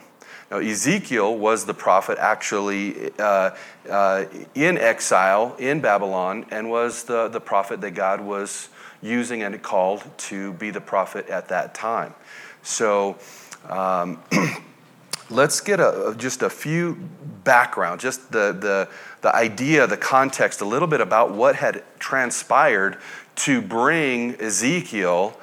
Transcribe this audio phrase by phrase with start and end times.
[0.52, 3.50] Now, Ezekiel was the prophet actually uh,
[3.90, 8.68] uh, in exile in Babylon and was the, the prophet that God was
[9.02, 12.14] using and called to be the prophet at that time.
[12.62, 13.18] So,
[13.68, 14.22] um,
[15.32, 16.94] let's get a, just a few
[17.44, 18.88] background, just the, the,
[19.23, 22.98] the idea, the context, a little bit about what had transpired
[23.34, 25.38] to bring Ezekiel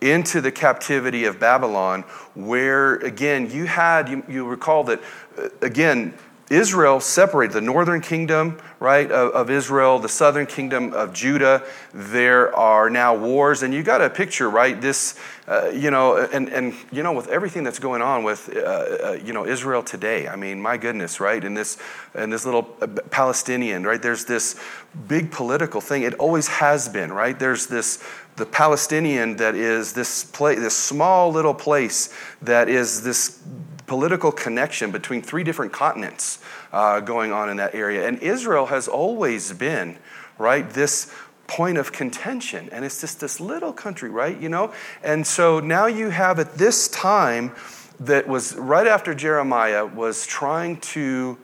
[0.00, 2.02] into the captivity of Babylon,
[2.34, 5.00] where again, you had, you, you recall that,
[5.38, 6.14] uh, again,
[6.50, 11.62] Israel separated the northern kingdom, right, of, of, Israel, the southern kingdom of Judah.
[11.94, 14.78] There are now wars, and you got a picture, right?
[14.78, 15.18] This,
[15.48, 19.18] uh, you know, and, and, you know, with everything that's going on with, uh, uh,
[19.24, 21.42] you know, Israel today, I mean, my goodness, right?
[21.42, 21.78] In this,
[22.14, 24.02] in this little uh, Palestinian, right?
[24.02, 24.60] There's this
[25.08, 26.02] big political thing.
[26.02, 27.38] It always has been, right?
[27.38, 28.04] There's this,
[28.36, 33.40] the Palestinian that is this place, this small little place that is this
[33.86, 36.38] political connection between three different continents
[36.72, 38.06] uh, going on in that area.
[38.06, 39.98] And Israel has always been,
[40.38, 41.12] right, this
[41.46, 42.68] point of contention.
[42.72, 44.72] And it's just this little country, right, you know?
[45.02, 47.54] And so now you have at this time
[48.00, 51.38] that was right after Jeremiah was trying to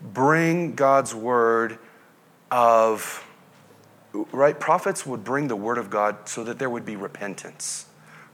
[0.00, 1.78] bring God's word
[2.50, 3.26] of,
[4.12, 7.86] right, prophets would bring the word of God so that there would be repentance,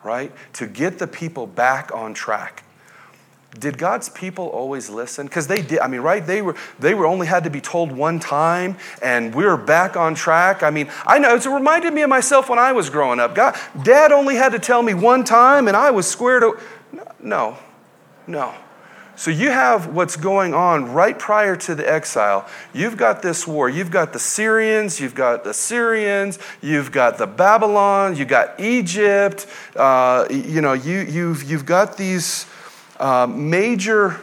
[0.05, 0.33] right?
[0.55, 2.65] To get the people back on track
[3.59, 5.27] did God's people always listen?
[5.27, 5.81] Because they did.
[5.81, 6.25] I mean, right?
[6.25, 9.97] They were they were only had to be told one time, and we are back
[9.97, 10.63] on track.
[10.63, 13.35] I mean, I know it reminded me of myself when I was growing up.
[13.35, 16.45] God, Dad only had to tell me one time, and I was squared.
[17.21, 17.59] No,
[18.27, 18.55] no.
[19.17, 22.49] So you have what's going on right prior to the exile.
[22.73, 23.69] You've got this war.
[23.69, 24.99] You've got the Syrians.
[24.99, 26.39] You've got the Syrians.
[26.63, 28.17] You've got the Babylon.
[28.17, 29.47] You've got Egypt.
[29.77, 32.47] Uh, you know, you you've you've got these
[33.01, 34.21] uh, major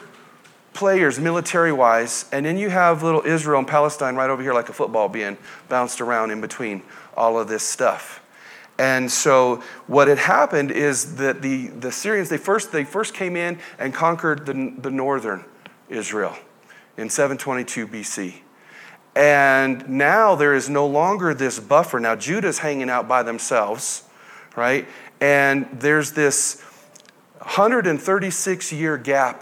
[0.74, 4.70] players military wise, and then you have little Israel and Palestine right over here like
[4.70, 5.36] a football being
[5.68, 6.84] bounced around in between
[7.16, 8.24] all of this stuff.
[8.78, 13.36] And so what had happened is that the, the Assyrians, they first, they first came
[13.36, 15.44] in and conquered the, the northern
[15.90, 16.38] Israel
[16.96, 18.36] in 722 BC.
[19.16, 22.00] And now there is no longer this buffer.
[22.00, 24.04] Now Judah's hanging out by themselves,
[24.56, 24.88] right?
[25.20, 26.62] And there's this
[27.48, 29.42] 136 year gap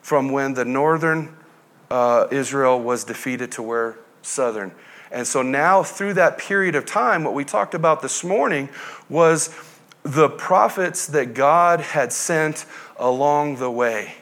[0.00, 1.36] from when the northern
[1.90, 4.72] uh, Israel was defeated to where southern.
[5.10, 8.70] And so now, through that period of time, what we talked about this morning
[9.10, 9.54] was
[10.02, 12.64] the prophets that God had sent
[12.96, 14.14] along the way.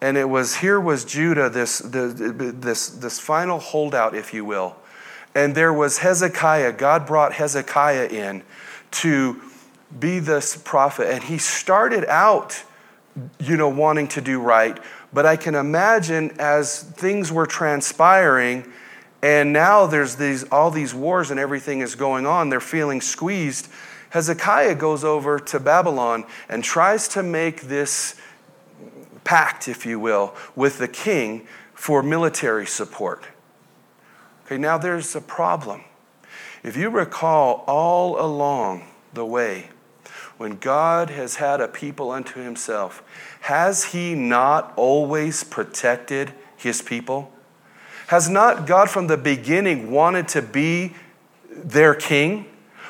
[0.00, 4.76] And it was here was Judah, this, this, this final holdout, if you will.
[5.34, 6.74] And there was Hezekiah.
[6.74, 8.44] God brought Hezekiah in
[8.92, 9.40] to
[9.98, 11.12] be this prophet.
[11.12, 12.62] And he started out,
[13.38, 14.78] you know, wanting to do right.
[15.12, 18.70] But I can imagine as things were transpiring,
[19.22, 23.68] and now there's these all these wars and everything is going on, they're feeling squeezed.
[24.10, 28.14] Hezekiah goes over to Babylon and tries to make this
[29.24, 33.24] pact, if you will, with the king for military support.
[34.44, 35.82] Okay, now there's a problem.
[36.62, 39.70] If you recall, all along the way,
[40.38, 43.02] when God has had a people unto himself,
[43.42, 47.32] has he not always protected his people?
[48.08, 50.94] Has not God from the beginning wanted to be
[51.50, 52.46] their king?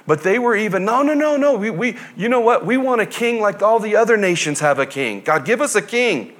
[0.06, 1.56] But they were even, no, no, no, no.
[1.56, 2.66] We, we, you know what?
[2.66, 5.20] We want a king like all the other nations have a king.
[5.20, 6.34] God, give us a king.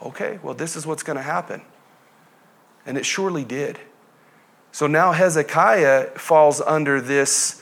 [0.00, 1.62] Okay, well, this is what's going to happen.
[2.86, 3.78] And it surely did.
[4.70, 7.60] So now Hezekiah falls under this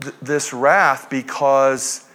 [0.00, 2.06] th- this wrath because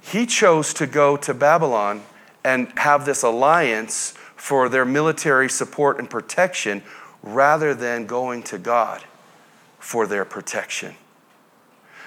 [0.00, 2.02] he chose to go to Babylon
[2.44, 6.82] and have this alliance for their military support and protection
[7.22, 9.02] rather than going to God
[9.78, 10.94] for their protection.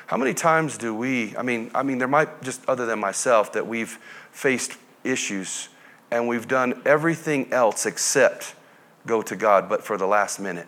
[0.08, 3.54] How many times do we, I mean, I mean there might just other than myself
[3.54, 3.98] that we've
[4.32, 5.70] faced issues
[6.10, 8.56] and we've done everything else except
[9.06, 10.68] go to God but for the last minute.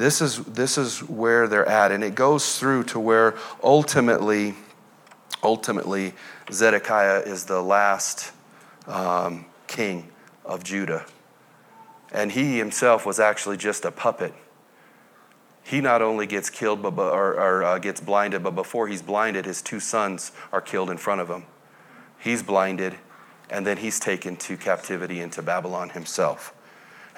[0.00, 1.92] This is, this is where they're at.
[1.92, 4.54] And it goes through to where ultimately,
[5.42, 6.14] ultimately,
[6.50, 8.32] Zedekiah is the last
[8.86, 10.08] um, king
[10.42, 11.04] of Judah.
[12.10, 14.32] And he himself was actually just a puppet.
[15.62, 19.44] He not only gets killed but, or, or uh, gets blinded, but before he's blinded,
[19.44, 21.44] his two sons are killed in front of him.
[22.18, 22.94] He's blinded,
[23.50, 26.54] and then he's taken to captivity into Babylon himself.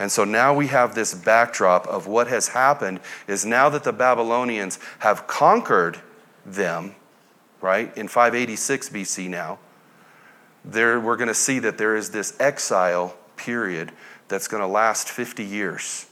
[0.03, 3.93] And so now we have this backdrop of what has happened is now that the
[3.93, 6.01] Babylonians have conquered
[6.45, 6.97] them,
[7.61, 9.61] right, in 586 BC now,
[10.65, 13.93] there, we're going to see that there is this exile period
[14.27, 16.07] that's going to last 50 years.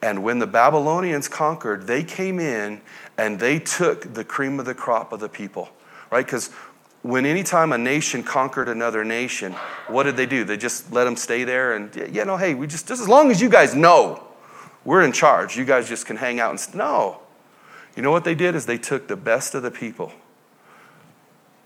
[0.00, 2.82] And when the Babylonians conquered, they came in
[3.18, 5.70] and they took the cream of the crop of the people,
[6.12, 6.24] right?
[6.24, 6.50] Because
[7.02, 9.52] when anytime a nation conquered another nation,
[9.88, 10.44] what did they do?
[10.44, 13.30] They just let them stay there and, you know, hey, we just, just as long
[13.30, 14.22] as you guys know
[14.84, 17.20] we're in charge, you guys just can hang out and, no.
[17.96, 20.12] You know what they did is they took the best of the people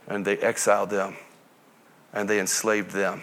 [0.08, 1.16] and they exiled them
[2.12, 3.22] and they enslaved them.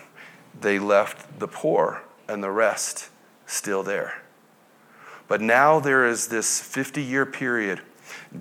[0.60, 3.10] They left the poor and the rest
[3.48, 4.22] still there.
[5.28, 7.82] But now there is this 50 year period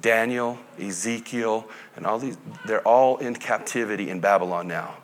[0.00, 4.96] Daniel, Ezekiel, and all these, they're all in captivity in Babylon now.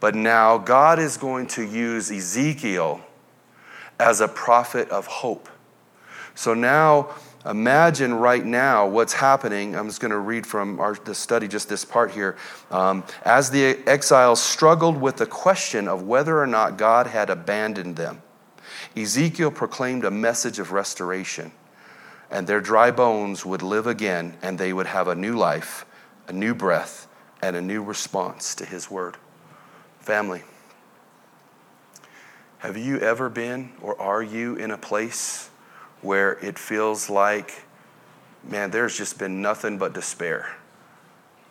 [0.00, 3.00] But now God is going to use Ezekiel
[4.00, 5.48] as a prophet of hope.
[6.34, 7.14] So now
[7.44, 9.76] imagine right now what's happening.
[9.76, 12.36] I'm just going to read from our, the study, just this part here.
[12.70, 17.96] Um, as the exiles struggled with the question of whether or not God had abandoned
[17.96, 18.22] them,
[18.96, 21.52] Ezekiel proclaimed a message of restoration
[22.32, 25.84] and their dry bones would live again, and they would have a new life,
[26.26, 27.06] a new breath,
[27.42, 29.16] and a new response to His word.
[30.00, 30.42] Family,
[32.58, 35.50] have you ever been or are you in a place
[36.00, 37.64] where it feels like,
[38.42, 40.56] man, there's just been nothing but despair?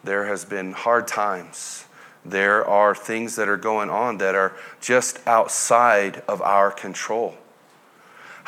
[0.04, 1.86] There has been hard times.
[2.26, 7.36] There are things that are going on that are just outside of our control.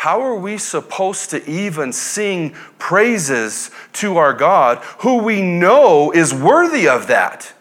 [0.04, 6.34] How are we supposed to even sing praises to our God who we know is
[6.34, 7.54] worthy of that?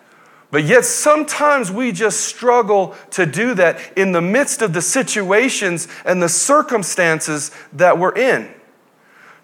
[0.51, 5.87] But yet, sometimes we just struggle to do that in the midst of the situations
[6.05, 8.53] and the circumstances that we're in.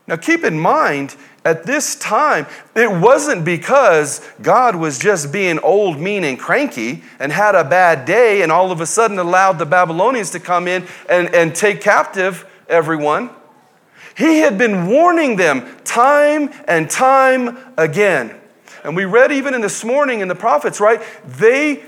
[0.08, 6.00] Now, keep in mind, at this time, it wasn't because God was just being old,
[6.00, 9.66] mean, and cranky and had a bad day and all of a sudden allowed the
[9.66, 13.30] Babylonians to come in and, and take captive everyone.
[14.16, 18.34] He had been warning them time and time again.
[18.84, 21.02] And we read even in this morning in the prophets, right?
[21.24, 21.84] They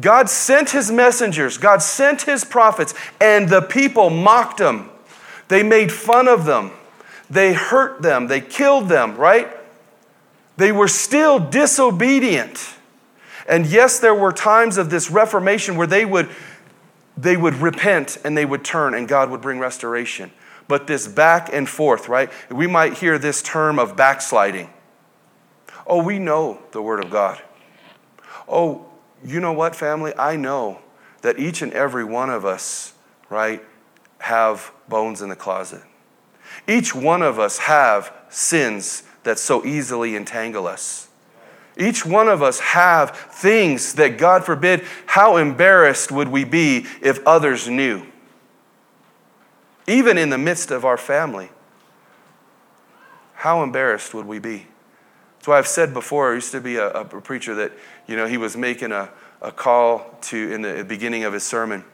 [0.00, 4.90] God sent his messengers, God sent his prophets, and the people mocked them.
[5.48, 6.72] They made fun of them.
[7.30, 8.26] They hurt them.
[8.26, 9.48] They killed them, right?
[10.56, 12.74] They were still disobedient.
[13.48, 16.28] And yes, there were times of this reformation where they would
[17.16, 20.32] they would repent and they would turn and God would bring restoration.
[20.66, 22.30] But this back and forth, right?
[22.50, 24.70] We might hear this term of backsliding.
[25.86, 27.42] Oh, we know the Word of God.
[28.48, 28.86] Oh,
[29.24, 30.12] you know what, family?
[30.16, 30.80] I know
[31.22, 32.94] that each and every one of us,
[33.28, 33.62] right,
[34.18, 35.82] have bones in the closet.
[36.66, 41.03] Each one of us have sins that so easily entangle us.
[41.76, 47.24] Each one of us have things that, God forbid, how embarrassed would we be if
[47.26, 48.06] others knew?
[49.86, 51.50] Even in the midst of our family,
[53.34, 54.66] how embarrassed would we be?
[55.36, 57.72] That's why I've said before, I used to be a, a preacher that,
[58.06, 59.10] you know, he was making a,
[59.42, 61.84] a call to, in the beginning of his sermon,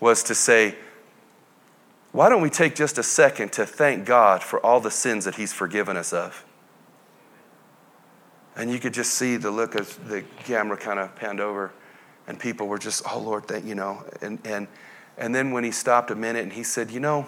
[0.00, 0.74] was to say,
[2.12, 5.34] why don't we take just a second to thank God for all the sins that
[5.34, 6.44] he's forgiven us of?
[8.58, 11.72] And you could just see the look of the camera kind of panned over,
[12.26, 14.04] and people were just, oh Lord, thank you know.
[14.20, 14.68] And and
[15.16, 17.26] and then when he stopped a minute and he said, you know,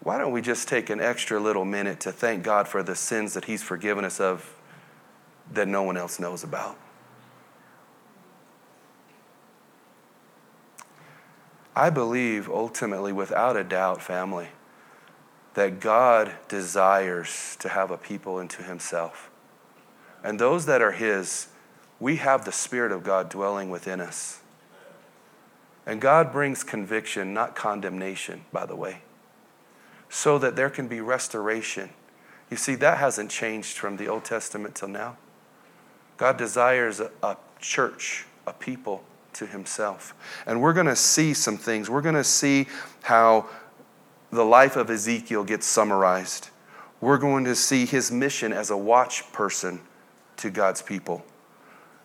[0.00, 3.34] why don't we just take an extra little minute to thank God for the sins
[3.34, 4.54] that He's forgiven us of
[5.52, 6.78] that no one else knows about?
[11.74, 14.48] I believe ultimately, without a doubt, family,
[15.54, 19.27] that God desires to have a people into Himself.
[20.22, 21.48] And those that are His,
[22.00, 24.40] we have the Spirit of God dwelling within us.
[25.86, 29.02] And God brings conviction, not condemnation, by the way,
[30.08, 31.90] so that there can be restoration.
[32.50, 35.16] You see, that hasn't changed from the Old Testament till now.
[36.16, 39.02] God desires a, a church, a people
[39.34, 40.14] to Himself.
[40.46, 41.88] And we're going to see some things.
[41.88, 42.66] We're going to see
[43.02, 43.48] how
[44.30, 46.50] the life of Ezekiel gets summarized.
[47.00, 49.80] We're going to see his mission as a watch person
[50.38, 51.24] to God's people.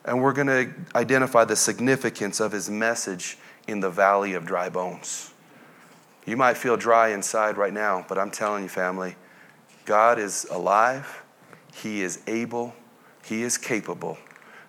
[0.06, 3.38] And we're going to identify the significance of his message
[3.68, 5.34] in the valley of dry bones.
[6.26, 9.16] You might feel dry inside right now, but I'm telling you, family,
[9.86, 11.24] God is alive,
[11.74, 12.74] He is able,
[13.26, 14.18] He is capable,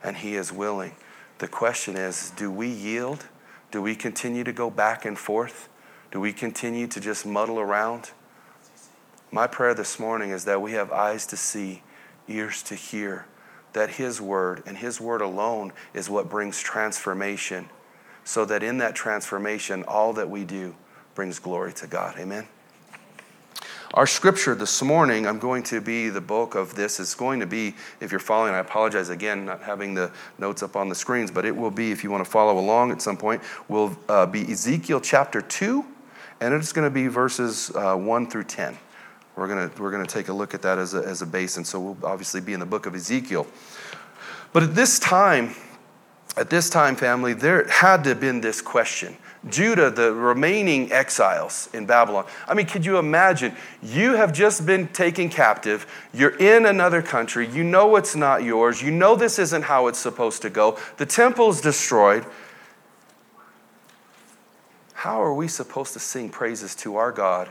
[0.03, 0.95] and He is willing
[1.39, 3.27] The question is do we yield?
[3.71, 5.69] Do we continue to go back and forth?
[6.13, 8.13] Do we continue to just muddle around?
[9.33, 11.83] My prayer this morning is that we have eyes to see,
[12.29, 13.27] ears to hear,
[13.75, 17.69] that His Word and His Word alone is what brings transformation,
[18.25, 20.75] so that in that transformation, all that we do
[21.15, 22.19] brings glory to God.
[22.19, 22.49] Amen.
[23.95, 26.99] Our scripture this morning, I'm going to be the bulk of this.
[26.99, 30.75] It's going to be, if you're following, I apologize again, not having the notes up
[30.75, 33.17] on the screens, but it will be, if you want to follow along at some
[33.17, 35.85] point, will uh, be Ezekiel chapter 2,
[36.41, 38.77] and it's going to be verses uh, 1 through 10.
[39.37, 41.57] We're going to, we're to take a look at that as a, as a base,
[41.57, 43.47] and so we'll obviously be in the book of Ezekiel.
[44.53, 45.55] But at this time,
[46.37, 49.17] at this time, family, there had to have been this question
[49.49, 52.27] Judah, the remaining exiles in Babylon.
[52.49, 53.55] I mean, could you imagine?
[53.83, 55.87] You have just been taken captive.
[56.15, 57.49] You're in another country.
[57.49, 58.81] You know it's not yours.
[58.81, 60.79] You know this isn't how it's supposed to go.
[60.97, 62.25] The temple's destroyed.
[64.95, 67.51] How are we supposed to sing praises to our God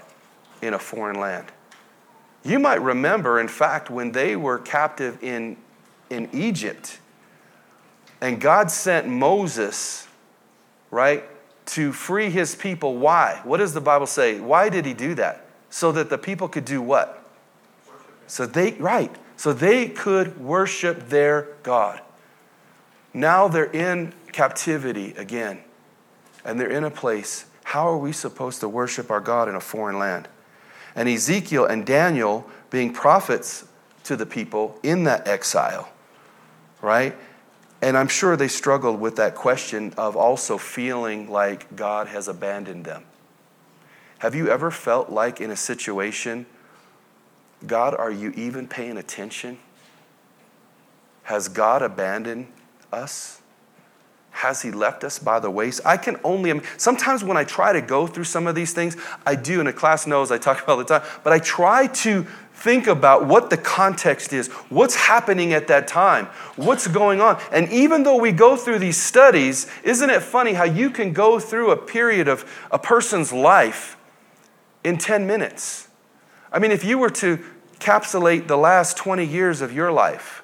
[0.63, 1.45] in a foreign land?
[2.43, 5.57] You might remember, in fact, when they were captive in,
[6.09, 7.00] in Egypt,
[8.19, 10.07] and God sent Moses,
[10.91, 11.23] right?
[11.65, 12.97] to free his people.
[12.97, 13.41] Why?
[13.43, 14.39] What does the Bible say?
[14.39, 15.45] Why did he do that?
[15.69, 17.19] So that the people could do what?
[18.27, 22.01] So they, right, so they could worship their God.
[23.13, 25.59] Now they're in captivity again,
[26.43, 27.45] and they're in a place.
[27.63, 30.27] How are we supposed to worship our God in a foreign land?
[30.95, 33.65] And Ezekiel and Daniel being prophets
[34.03, 35.89] to the people in that exile,
[36.81, 37.15] right?
[37.81, 42.85] And I'm sure they struggled with that question of also feeling like God has abandoned
[42.85, 43.03] them.
[44.19, 46.45] Have you ever felt like in a situation,
[47.67, 49.57] God, are you even paying attention?
[51.23, 52.47] Has God abandoned
[52.91, 53.41] us?
[54.33, 55.79] Has he left us by the waist?
[55.85, 59.35] I can only, sometimes when I try to go through some of these things, I
[59.35, 62.23] do, and a class knows I talk about all the time, but I try to
[62.53, 66.25] think about what the context is, what's happening at that time,
[66.55, 67.39] what's going on.
[67.51, 71.39] And even though we go through these studies, isn't it funny how you can go
[71.39, 73.97] through a period of a person's life
[74.83, 75.87] in 10 minutes?
[76.51, 77.39] I mean, if you were to
[77.79, 80.42] capsulate the last 20 years of your life,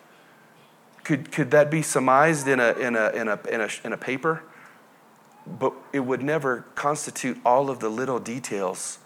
[1.09, 3.97] could, could that be surmised in a, in, a, in, a, in, a, in a
[3.97, 4.43] paper?
[5.47, 8.99] But it would never constitute all of the little details,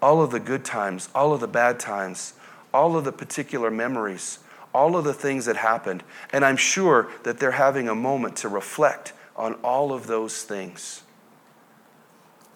[0.00, 2.34] all of the good times, all of the bad times,
[2.72, 4.38] all of the particular memories,
[4.72, 6.04] all of the things that happened.
[6.32, 11.02] And I'm sure that they're having a moment to reflect on all of those things.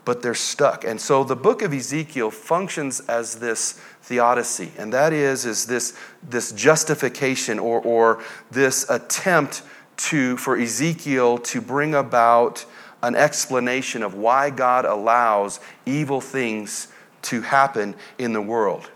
[0.04, 0.84] But they're stuck.
[0.84, 5.96] And so the book of Ezekiel functions as this theodicy, and that is, is this,
[6.28, 9.62] this justification or, or this attempt
[9.96, 12.64] to, for Ezekiel to bring about
[13.02, 16.88] an explanation of why God allows evil things
[17.22, 18.90] to happen in the world.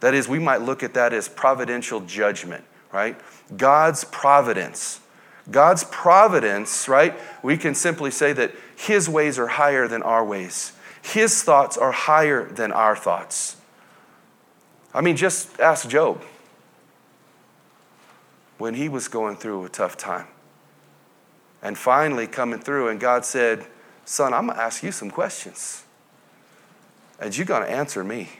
[0.00, 3.18] That is, we might look at that as providential judgment, right?
[3.56, 5.00] God's providence.
[5.50, 7.14] God's providence, right?
[7.42, 8.52] We can simply say that
[8.86, 10.72] His ways are higher than our ways,
[11.02, 13.56] His thoughts are higher than our thoughts.
[14.94, 16.22] I mean, just ask Job
[18.56, 20.26] when he was going through a tough time.
[21.62, 23.66] And finally coming through, and God said,
[24.04, 25.84] Son, I'm going to ask you some questions.
[27.20, 28.30] And you're going to answer me.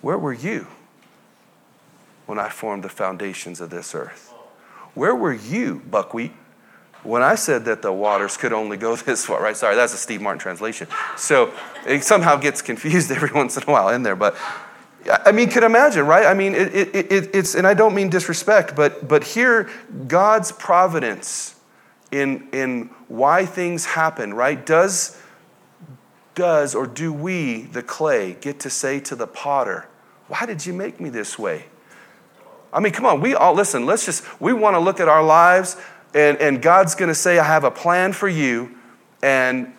[0.00, 0.66] Where were you
[2.26, 4.32] when I formed the foundations of this earth?
[4.94, 6.32] Where were you, buckwheat,
[7.02, 9.56] when I said that the waters could only go this far, right?
[9.56, 10.88] Sorry, that's a Steve Martin translation.
[11.16, 11.52] So
[11.86, 14.16] it somehow gets confused every once in a while in there.
[14.16, 14.36] But
[15.08, 16.26] I mean, can imagine, right?
[16.26, 19.70] I mean, it, it, it, it's, and I don't mean disrespect, but, but here,
[20.06, 21.58] God's providence
[22.12, 24.64] in, in why things happen, right?
[24.64, 25.20] Does,
[26.34, 29.88] does or do we, the clay, get to say to the potter,
[30.28, 31.64] why did you make me this way?
[32.72, 35.24] I mean, come on, we all, listen, let's just, we want to look at our
[35.24, 35.76] lives,
[36.14, 38.74] and, and God's going to say, I have a plan for you.
[39.22, 39.72] And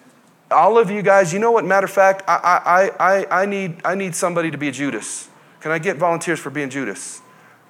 [0.50, 1.66] all of you guys, you know what?
[1.66, 5.30] Matter of fact, I, I, I, I, need, I need somebody to be a Judas.
[5.60, 7.22] Can I get volunteers for being Judas?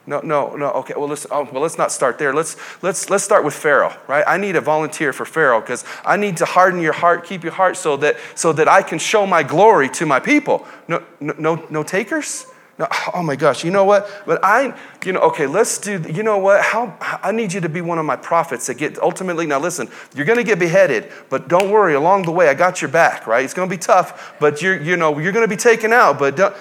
[0.07, 0.71] No, no, no.
[0.71, 2.33] Okay, well, let's, oh, well, let's not start there.
[2.33, 4.23] Let's, let's, let's start with Pharaoh, right?
[4.25, 7.53] I need a volunteer for Pharaoh because I need to harden your heart, keep your
[7.53, 10.65] heart so that, so that I can show my glory to my people.
[10.87, 12.47] No, no, no, no takers?
[12.77, 14.09] No, oh my gosh, you know what?
[14.25, 14.75] But I,
[15.05, 16.61] you know, okay, let's do, you know what?
[16.61, 19.89] How, I need you to be one of my prophets that get ultimately, now listen,
[20.15, 23.27] you're going to get beheaded, but don't worry, along the way, I got your back,
[23.27, 23.43] right?
[23.43, 26.17] It's going to be tough, but you're, you know, you're going to be taken out,
[26.17, 26.55] but don't,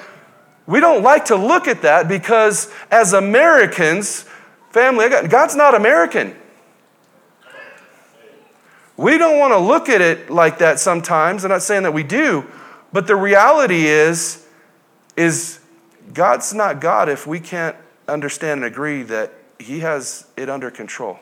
[0.66, 4.24] we don't like to look at that because as Americans,
[4.70, 6.36] family, God's not American.
[8.96, 11.44] We don't want to look at it like that sometimes.
[11.44, 12.44] I'm not saying that we do,
[12.92, 14.46] but the reality is,
[15.16, 15.59] is
[16.12, 17.76] God's not God if we can't
[18.08, 21.18] understand and agree that He has it under control.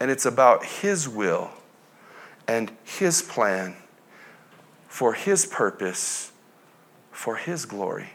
[0.00, 1.50] And it's about His will
[2.48, 3.76] and His plan
[4.88, 6.32] for His purpose,
[7.10, 8.10] for His glory.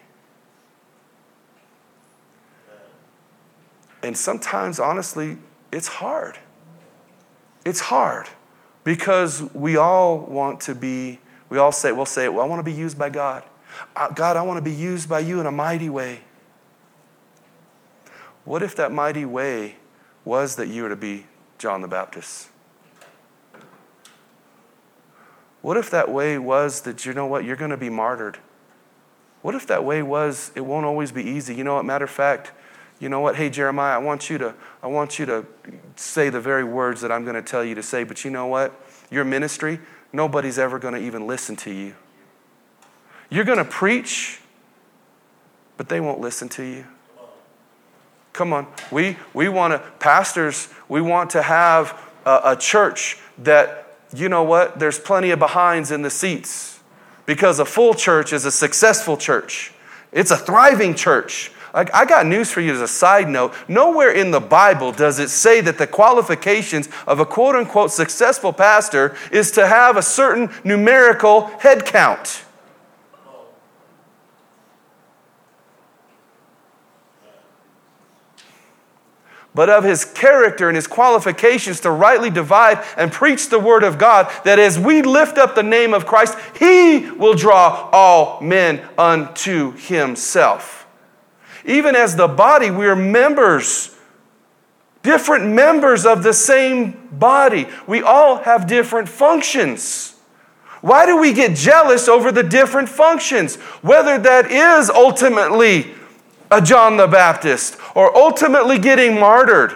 [4.02, 5.38] And sometimes, honestly,
[5.72, 6.40] it's hard.
[7.66, 8.30] It's hard
[8.84, 12.64] because we all want to be, we all say, we'll say, well, I want to
[12.64, 13.44] be used by God.
[13.96, 16.22] Uh, God, I want to be used by you in a mighty way.
[18.46, 19.76] What if that mighty way
[20.26, 21.26] was that you were to be
[21.58, 22.50] John the Baptist?
[25.62, 28.38] What if that way was that, you know what, you're going to be martyred?
[29.42, 31.56] What if that way was, it won't always be easy?
[31.56, 32.52] You know what, matter of fact,
[33.00, 35.46] you know what, hey, Jeremiah, I want you to, I want you to
[35.96, 38.48] say the very words that I'm going to tell you to say, but you know
[38.48, 38.74] what?
[39.10, 39.80] Your ministry,
[40.12, 41.96] nobody's ever going to even listen to you.
[43.30, 44.42] You're going to preach,
[45.78, 46.86] but they won't listen to you.
[48.34, 48.68] Come on.
[48.92, 54.44] We, we want to, pastors, we want to have a, a church that, you know
[54.44, 56.80] what, there's plenty of behinds in the seats
[57.26, 59.74] because a full church is a successful church,
[60.12, 61.52] it's a thriving church.
[61.74, 63.54] Like, I got news for you as a side note.
[63.68, 68.52] Nowhere in the Bible does it say that the qualifications of a quote unquote successful
[68.52, 72.44] pastor is to have a certain numerical head count.
[79.60, 83.98] But of his character and his qualifications to rightly divide and preach the word of
[83.98, 88.82] God, that as we lift up the name of Christ, he will draw all men
[88.98, 90.88] unto himself.
[91.66, 93.94] Even as the body, we are members,
[95.04, 97.68] different members of the same body.
[97.86, 100.16] We all have different functions.
[100.80, 103.58] Why do we get jealous over the different functions?
[103.82, 105.96] Whether that is ultimately
[106.50, 109.74] a John the Baptist or ultimately getting martyred.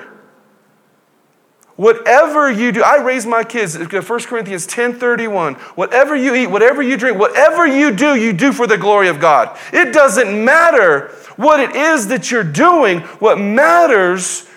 [1.76, 5.56] Whatever you do, I raise my kids, uh, 1 Corinthians 10 31.
[5.76, 9.20] Whatever you eat, whatever you drink, whatever you do, you do for the glory of
[9.20, 9.58] God.
[9.72, 13.00] It doesn't matter what it is that you're doing.
[13.00, 14.48] What matters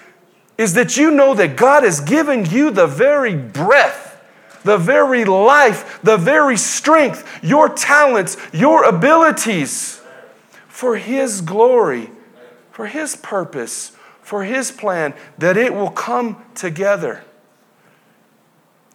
[0.58, 4.22] is that you know that God has given you the very breath,
[4.62, 10.02] the very life, the very strength, your talents, your abilities
[10.68, 12.10] for His glory,
[12.76, 17.24] for His purpose, for His plan, that it will come together.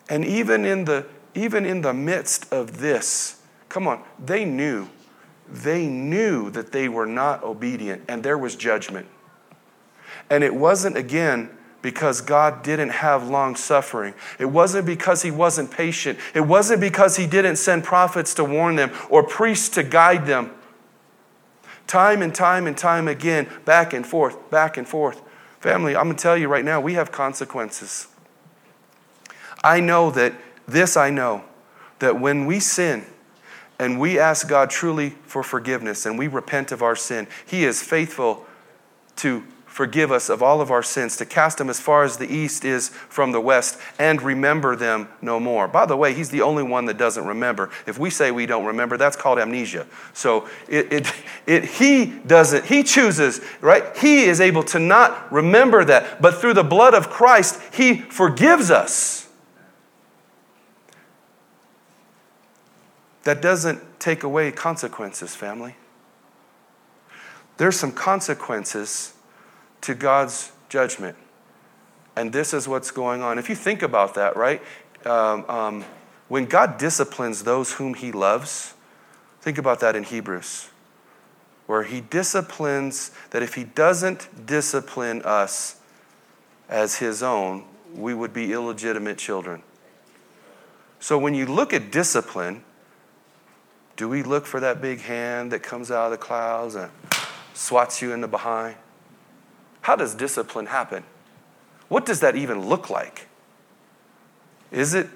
[0.08, 4.88] And even in the, even in the midst of this, come on, they knew,
[5.50, 9.08] they knew that they were not obedient and there was judgment.
[10.30, 11.50] And it wasn't, again,
[11.82, 14.14] because God didn't have long suffering.
[14.38, 16.20] It wasn't because He wasn't patient.
[16.36, 20.52] It wasn't because He didn't send prophets to warn them or priests to guide them.
[21.92, 25.22] Time and time and time again, back and forth, back and forth.
[25.60, 28.08] Family, I'm going to tell you right now, we have consequences.
[29.62, 30.32] I know that
[30.66, 31.44] this I know
[32.00, 33.04] that when we sin
[33.78, 37.84] and we ask God truly for forgiveness and we repent of our sin, He is
[37.84, 38.46] faithful
[39.18, 42.32] to forgive us of all of our sins, to cast them as far as the
[42.32, 45.66] east is from the west, and remember them no more.
[45.68, 47.70] By the way, he's the only one that doesn't remember.
[47.88, 49.88] If we say we don't remember, that's called amnesia.
[50.14, 51.14] So it, it,
[51.48, 53.96] it, he doesn't, he chooses, right?
[53.98, 58.70] He is able to not remember that, but through the blood of Christ, he forgives
[58.70, 59.30] us.
[63.24, 65.76] That doesn't take away consequences, family.
[67.56, 69.14] There's some consequences
[69.82, 71.18] to God's judgment.
[72.16, 73.40] And this is what's going on.
[73.40, 74.62] If you think about that, right?
[75.06, 75.86] Um, um,
[76.28, 78.74] when God disciplines those whom he loves,
[79.42, 80.70] think about that in Hebrews,
[81.68, 85.80] where he disciplines that if he doesn't discipline us
[86.70, 89.64] as his own, we would be illegitimate children.
[91.00, 92.64] So when you look at discipline,
[93.98, 96.92] do we look for that big hand that comes out of the clouds and
[97.54, 98.76] swats you in the behind?
[99.82, 101.04] How does discipline happen?
[101.90, 103.28] What does that even look like?
[104.72, 105.10] Is it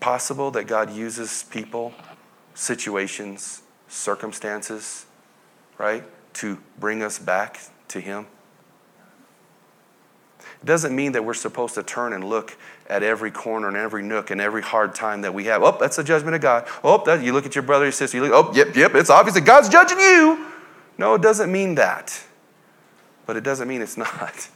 [0.00, 1.94] possible that God uses people,
[2.54, 5.06] situations, circumstances,
[5.78, 8.26] right, to bring us back to Him?
[10.40, 12.56] It doesn't mean that we're supposed to turn and look
[12.88, 15.62] at every corner and every nook and every hard time that we have.
[15.62, 16.66] Oh, that's the judgment of God.
[16.84, 19.10] Oh, that, you look at your brother, your sister, you look, oh, yep, yep, it's
[19.10, 20.46] obvious that God's judging you.
[20.98, 22.22] No, it doesn't mean that
[23.26, 24.48] but it doesn't mean it's not.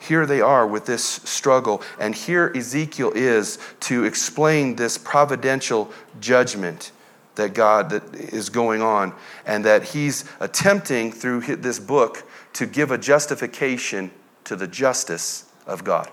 [0.00, 1.82] here they are with this struggle.
[1.98, 6.92] And here Ezekiel is to explain this providential judgment
[7.36, 9.14] that God that is going on
[9.46, 14.10] and that he's attempting through this book to give a justification
[14.44, 16.10] to the justice of God.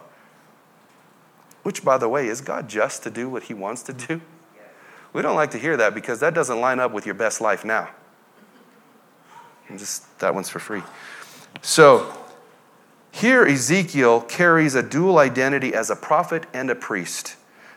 [1.63, 4.21] Which by the way, is God just to do what he wants to do?
[5.11, 7.65] We don't like to hear that because that doesn't line up with your best life
[7.65, 7.89] now.
[9.77, 10.81] Just that one's for free.
[11.61, 12.15] So,
[13.11, 17.35] here, Ezekiel carries a dual identity as a prophet and a priest.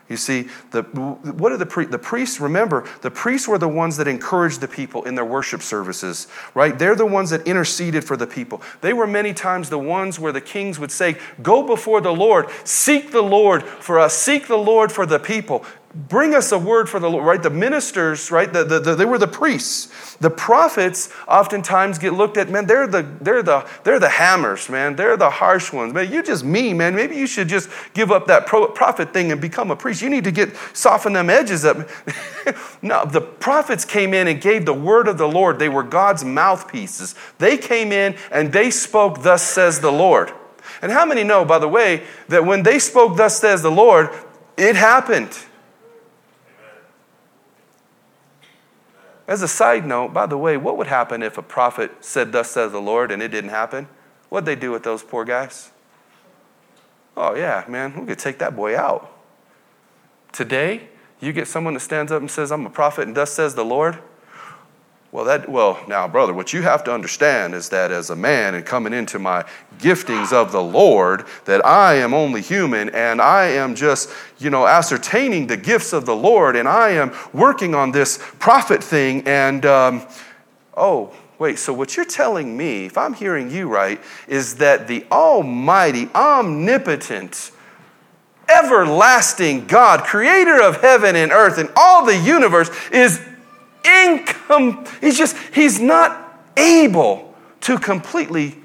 [0.09, 2.39] You see, the, what are the, the priests?
[2.39, 6.77] Remember, the priests were the ones that encouraged the people in their worship services, right?
[6.77, 8.61] They're the ones that interceded for the people.
[8.81, 12.47] They were many times the ones where the kings would say, Go before the Lord,
[12.65, 16.89] seek the Lord for us, seek the Lord for the people bring us a word
[16.89, 17.41] for the Lord, right?
[17.41, 18.51] The ministers, right?
[18.51, 20.15] The, the, the, they were the priests.
[20.15, 24.95] The prophets oftentimes get looked at, man, they're the, they're, the, they're the hammers, man.
[24.95, 25.93] They're the harsh ones.
[25.93, 26.95] Man, you're just me, man.
[26.95, 30.01] Maybe you should just give up that pro- prophet thing and become a priest.
[30.01, 31.87] You need to get, soften them edges up.
[32.81, 35.59] no, the prophets came in and gave the word of the Lord.
[35.59, 37.13] They were God's mouthpieces.
[37.37, 40.31] They came in and they spoke, thus says the Lord.
[40.81, 44.09] And how many know, by the way, that when they spoke, thus says the Lord,
[44.57, 45.37] it happened.
[49.27, 52.51] As a side note, by the way, what would happen if a prophet said, Thus
[52.51, 53.87] says the Lord, and it didn't happen?
[54.29, 55.71] What'd they do with those poor guys?
[57.15, 59.11] Oh, yeah, man, we could take that boy out.
[60.31, 63.55] Today, you get someone that stands up and says, I'm a prophet, and thus says
[63.55, 63.99] the Lord.
[65.13, 68.55] Well, that well, now, brother, what you have to understand is that as a man
[68.55, 69.45] and coming into my
[69.77, 74.65] giftings of the Lord, that I am only human and I am just, you know,
[74.65, 79.21] ascertaining the gifts of the Lord, and I am working on this prophet thing.
[79.27, 80.07] And um,
[80.75, 85.05] oh, wait, so what you're telling me, if I'm hearing you right, is that the
[85.11, 87.51] Almighty, omnipotent,
[88.49, 93.23] everlasting God, creator of heaven and earth and all the universe, is
[93.85, 94.85] income.
[95.01, 98.57] He's just, he's not able to completely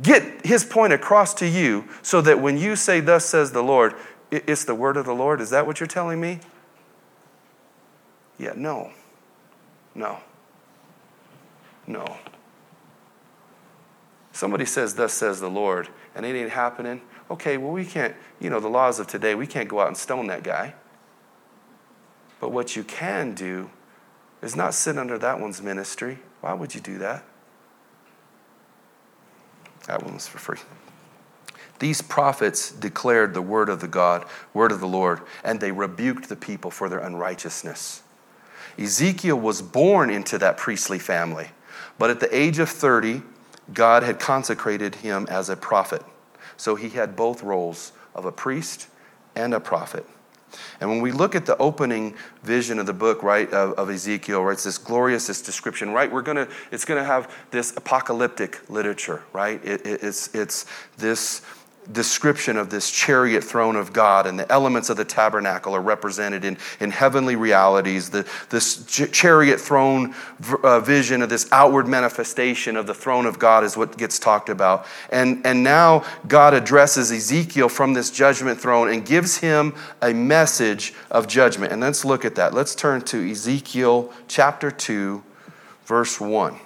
[0.00, 3.94] get his point across to you so that when you say, Thus says the Lord,
[4.30, 5.40] it's the word of the Lord.
[5.40, 6.40] Is that what you're telling me?
[8.38, 8.90] Yeah, no.
[9.94, 10.18] No.
[11.86, 12.16] No.
[14.32, 17.02] Somebody says, Thus says the Lord, and it ain't happening.
[17.30, 19.96] Okay, well, we can't, you know, the laws of today, we can't go out and
[19.96, 20.74] stone that guy.
[22.40, 23.70] But what you can do
[24.42, 26.18] is not sit under that one's ministry.
[26.40, 27.24] Why would you do that?
[29.86, 30.58] That one was for free.
[31.78, 34.24] These prophets declared the word of the God,
[34.54, 38.02] word of the Lord, and they rebuked the people for their unrighteousness.
[38.78, 41.48] Ezekiel was born into that priestly family,
[41.98, 43.22] but at the age of 30,
[43.72, 46.02] God had consecrated him as a prophet.
[46.56, 48.88] So he had both roles of a priest
[49.34, 50.06] and a prophet.
[50.80, 54.42] And when we look at the opening vision of the book, right, of, of Ezekiel,
[54.42, 56.10] right, it's this glorious this description, right?
[56.10, 59.64] We're gonna, it's gonna have this apocalyptic literature, right?
[59.64, 61.42] It, it, it's, it's this
[61.90, 66.44] description of this chariot throne of God and the elements of the tabernacle are represented
[66.44, 68.10] in, in heavenly realities.
[68.10, 73.26] The, this ch- chariot throne v- uh, vision of this outward manifestation of the throne
[73.26, 74.86] of God is what gets talked about.
[75.10, 80.94] And, and now God addresses Ezekiel from this judgment throne and gives him a message
[81.10, 81.72] of judgment.
[81.72, 82.54] And let's look at that.
[82.54, 85.22] Let's turn to Ezekiel chapter 2,
[85.84, 86.60] verse 1.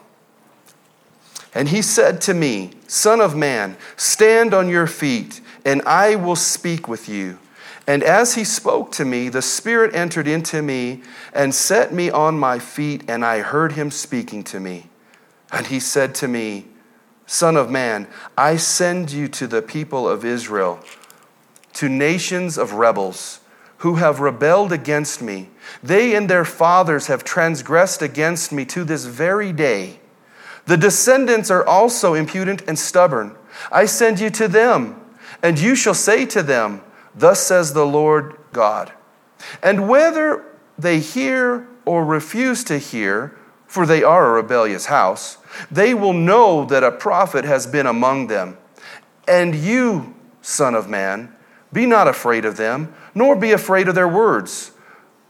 [1.54, 6.36] And he said to me, Son of man, stand on your feet, and I will
[6.36, 7.38] speak with you.
[7.86, 12.38] And as he spoke to me, the Spirit entered into me and set me on
[12.38, 14.88] my feet, and I heard him speaking to me.
[15.52, 16.66] And he said to me,
[17.26, 20.80] Son of man, I send you to the people of Israel,
[21.74, 23.40] to nations of rebels
[23.78, 25.50] who have rebelled against me.
[25.82, 30.00] They and their fathers have transgressed against me to this very day.
[30.66, 33.36] The descendants are also impudent and stubborn.
[33.70, 35.00] I send you to them,
[35.42, 36.82] and you shall say to them,
[37.14, 38.92] Thus says the Lord God.
[39.62, 40.44] And whether
[40.78, 45.38] they hear or refuse to hear, for they are a rebellious house,
[45.70, 48.58] they will know that a prophet has been among them.
[49.26, 51.34] And you, Son of Man,
[51.72, 54.72] be not afraid of them, nor be afraid of their words.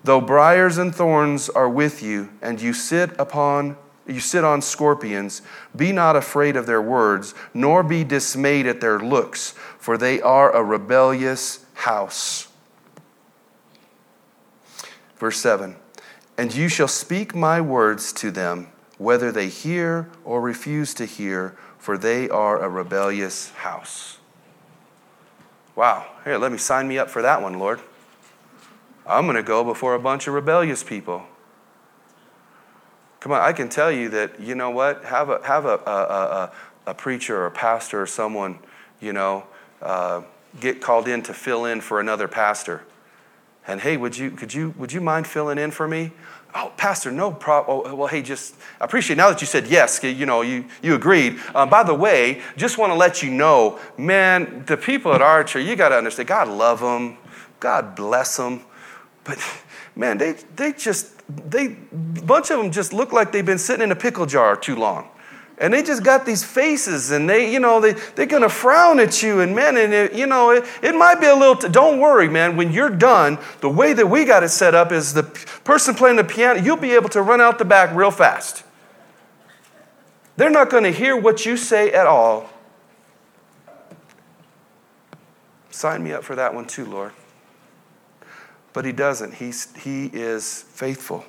[0.04, 5.42] Though briars and thorns are with you, and you sit upon you sit on scorpions.
[5.74, 10.54] Be not afraid of their words, nor be dismayed at their looks, for they are
[10.54, 12.48] a rebellious house.
[15.16, 15.76] Verse 7
[16.38, 21.56] And you shall speak my words to them, whether they hear or refuse to hear,
[21.78, 24.18] for they are a rebellious house.
[25.74, 27.80] Wow, here, let me sign me up for that one, Lord.
[29.06, 31.26] I'm going to go before a bunch of rebellious people.
[33.26, 35.04] Come on, I can tell you that, you know what?
[35.04, 36.52] Have a, have a, a, a,
[36.86, 38.60] a preacher or a pastor or someone,
[39.00, 39.44] you know,
[39.82, 40.22] uh,
[40.60, 42.84] get called in to fill in for another pastor.
[43.66, 46.12] And hey, would you, could you, would you mind filling in for me?
[46.54, 47.82] Oh, Pastor, no problem.
[47.84, 50.00] Oh, well, hey, just I appreciate now that you said yes.
[50.04, 51.40] You know, you you agreed.
[51.52, 55.58] Uh, by the way, just want to let you know, man, the people at Archer,
[55.58, 56.28] you got to understand.
[56.28, 57.18] God love them.
[57.58, 58.62] God bless them.
[59.24, 59.38] But
[59.96, 63.82] man, they they just they a bunch of them just look like they've been sitting
[63.82, 65.08] in a pickle jar too long.
[65.58, 69.00] And they just got these faces and they, you know, they, they're going to frown
[69.00, 69.40] at you.
[69.40, 72.28] And man, and it, you know, it, it might be a little, t- don't worry,
[72.28, 72.56] man.
[72.56, 76.16] When you're done, the way that we got it set up is the person playing
[76.16, 78.64] the piano, you'll be able to run out the back real fast.
[80.36, 82.50] They're not going to hear what you say at all.
[85.70, 87.12] Sign me up for that one too, Lord.
[88.76, 89.32] But he doesn't.
[89.32, 91.24] He's, he is faithful,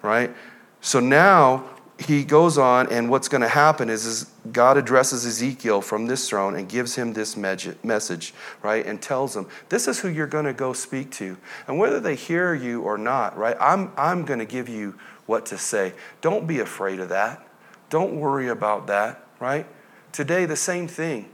[0.00, 0.34] right?
[0.80, 5.82] So now he goes on, and what's going to happen is, is God addresses Ezekiel
[5.82, 8.86] from this throne and gives him this message, right?
[8.86, 11.36] And tells him, This is who you're going to go speak to.
[11.68, 13.58] And whether they hear you or not, right?
[13.60, 15.92] I'm, I'm going to give you what to say.
[16.22, 17.46] Don't be afraid of that.
[17.90, 19.66] Don't worry about that, right?
[20.12, 21.28] Today, the same thing.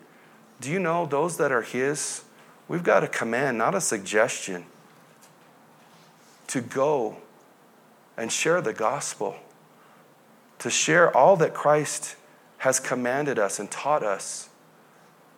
[0.60, 2.24] Do you know those that are his?
[2.66, 4.66] We've got a command, not a suggestion,
[6.48, 7.16] to go
[8.16, 9.36] and share the gospel
[10.58, 12.16] to share all that Christ
[12.58, 14.48] has commanded us and taught us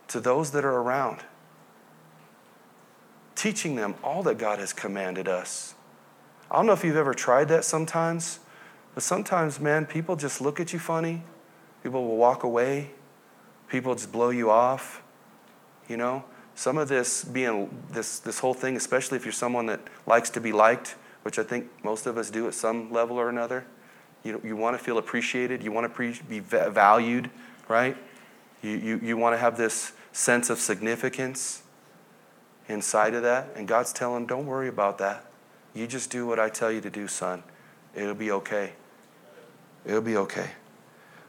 [0.08, 1.18] to those that are around,
[3.34, 5.74] teaching them all that God has commanded us.
[6.50, 8.38] I don't know if you've ever tried that sometimes,
[8.94, 11.22] but sometimes, man, people just look at you funny.
[11.82, 12.90] People will walk away.
[13.68, 15.02] People just blow you off.
[15.88, 16.24] You know,
[16.58, 20.40] some of this being this this whole thing, especially if you're someone that likes to
[20.40, 23.64] be liked, which I think most of us do at some level or another.
[24.24, 25.62] You, you want to feel appreciated.
[25.62, 27.30] You want to pre- be valued,
[27.68, 27.96] right?
[28.60, 31.62] You, you, you want to have this sense of significance
[32.68, 33.50] inside of that.
[33.54, 35.26] And God's telling, don't worry about that.
[35.74, 37.44] You just do what I tell you to do, son.
[37.94, 38.72] It'll be okay.
[39.86, 40.50] It'll be okay.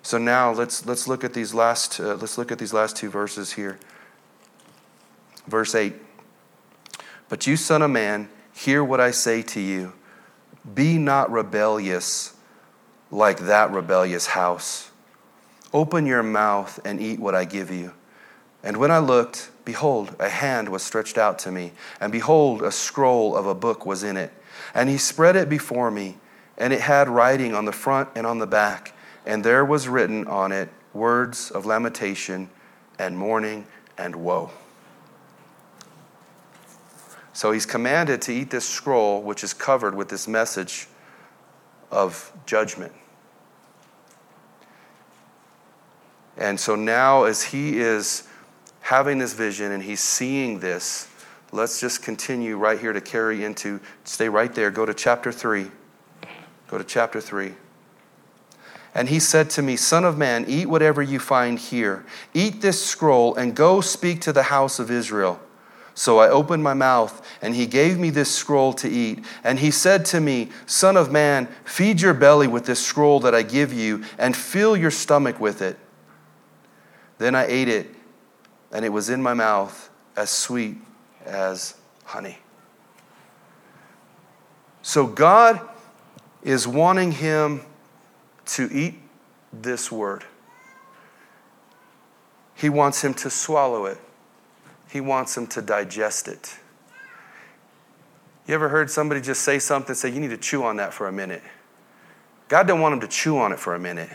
[0.01, 3.11] So now let's, let's look at these last uh, let's look at these last two
[3.11, 3.77] verses here.
[5.49, 5.95] Verse 8.
[7.27, 9.93] But you, son of man, hear what I say to you.
[10.73, 12.35] Be not rebellious
[13.12, 14.91] like that rebellious house.
[15.73, 17.93] Open your mouth and eat what I give you.
[18.63, 22.71] And when I looked, behold, a hand was stretched out to me, and behold, a
[22.71, 24.31] scroll of a book was in it.
[24.73, 26.17] And he spread it before me,
[26.57, 28.93] and it had writing on the front and on the back,
[29.25, 32.49] and there was written on it words of lamentation
[32.97, 33.65] and mourning
[33.97, 34.51] and woe.
[37.39, 40.89] So he's commanded to eat this scroll, which is covered with this message
[41.89, 42.91] of judgment.
[46.36, 48.28] And so now, as he is
[48.82, 51.08] having this vision and he's seeing this,
[51.54, 55.71] let's just continue right here to carry into, stay right there, go to chapter 3.
[56.67, 57.54] Go to chapter 3.
[58.93, 62.06] And he said to me, Son of man, eat whatever you find here.
[62.34, 65.39] Eat this scroll and go speak to the house of Israel.
[65.99, 69.21] So I opened my mouth, and he gave me this scroll to eat.
[69.43, 73.35] And he said to me, Son of man, feed your belly with this scroll that
[73.35, 75.77] I give you, and fill your stomach with it.
[77.17, 77.93] Then I ate it,
[78.71, 80.77] and it was in my mouth as sweet
[81.25, 82.38] as honey.
[84.81, 85.59] So God
[86.43, 87.59] is wanting him
[88.45, 89.01] to eat
[89.51, 90.23] this word.
[92.55, 93.97] He wants him to swallow it.
[94.89, 96.58] He wants them to digest it.
[98.47, 101.08] You ever heard somebody just say something, say, you need to chew on that for
[101.08, 101.43] a minute?
[102.47, 104.10] God didn't want him to chew on it for a minute.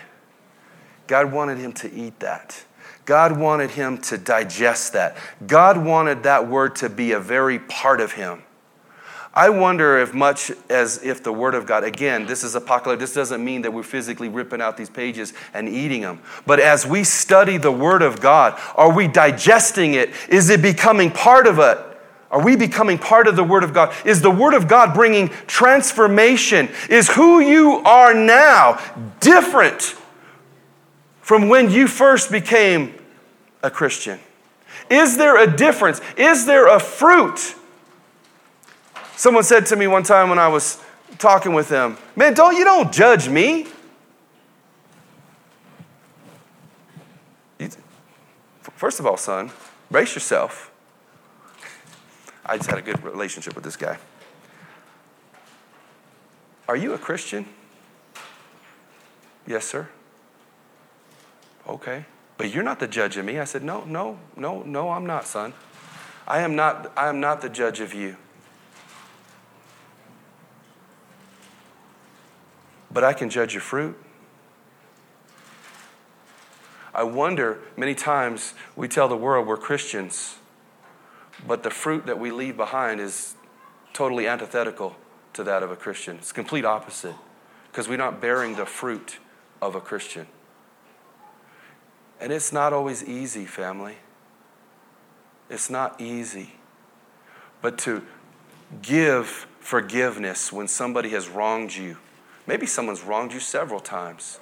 [1.07, 2.65] God wanted him to eat that.
[3.05, 5.17] God wanted him to digest that.
[5.47, 8.43] God wanted that word to be a very part of him.
[9.37, 13.15] I wonder if much as if the Word of God, again, this is apocalypse, this
[13.15, 16.21] doesn't mean that we're physically ripping out these pages and eating them.
[16.47, 20.11] But as we study the Word of God, are we digesting it?
[20.29, 21.79] Is it becoming part of it?
[22.31, 23.93] Are we becoming part of the Word of God?
[24.07, 26.69] Is the Word of God bringing transformation?
[26.89, 28.81] Is who you are now
[29.19, 29.97] different
[31.21, 32.95] from when you first became
[33.65, 34.21] a Christian?
[34.89, 36.01] Is there a difference?
[36.17, 37.57] Is there a fruit?
[39.17, 40.83] Someone said to me one time when I was
[41.19, 43.67] talking with them, Man, don't you don't judge me.
[48.85, 49.51] First of all, son,
[49.91, 50.71] brace yourself.
[52.45, 53.99] I just had a good relationship with this guy.
[56.69, 57.47] Are you a Christian?
[59.47, 59.89] Yes, sir.
[61.67, 62.05] Okay.
[62.37, 63.39] But you're not the judge of me.
[63.39, 65.55] I said, No, no, no, no, I'm not, son.
[66.27, 68.17] I am not, I am not the judge of you.
[72.95, 73.99] But I can judge your fruit.
[76.95, 80.37] I wonder, many times we tell the world we're Christians,
[81.47, 83.35] but the fruit that we leave behind is
[83.93, 84.95] totally antithetical
[85.33, 86.17] to that of a Christian.
[86.19, 87.17] It's complete opposite
[87.71, 89.19] because we're not bearing the fruit
[89.61, 90.29] of a Christian.
[92.21, 93.97] And it's not always easy, family.
[95.51, 96.53] It's not easy.
[97.61, 98.03] But to
[98.83, 101.97] give forgiveness when somebody has wronged you,
[102.47, 104.41] maybe someone's wronged you several times,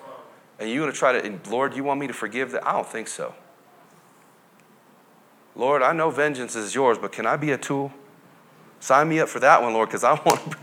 [0.59, 2.67] and you're going to try to, And Lord, you want me to forgive that?
[2.67, 3.35] I don't think so.
[5.55, 7.93] Lord, I know vengeance is yours, but can I be a tool?
[8.81, 10.59] Sign me up for that one, Lord, because I want to.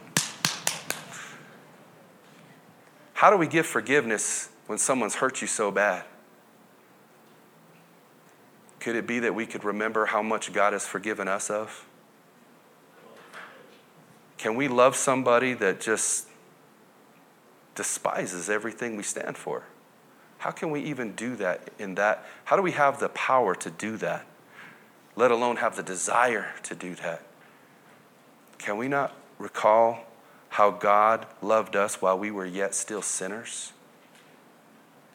[3.14, 6.06] How do we give forgiveness when someone's hurt you so bad?
[8.80, 11.86] Could it be that we could remember how much God has forgiven us of?
[14.38, 16.29] Can we love somebody that just
[17.80, 19.64] despises everything we stand for?
[20.40, 22.26] How can we even do that in that?
[22.44, 24.26] How do we have the power to do that,
[25.16, 27.22] let alone have the desire to do that?
[28.58, 30.00] Can we not recall
[30.50, 33.72] how God loved us while we were yet still sinners?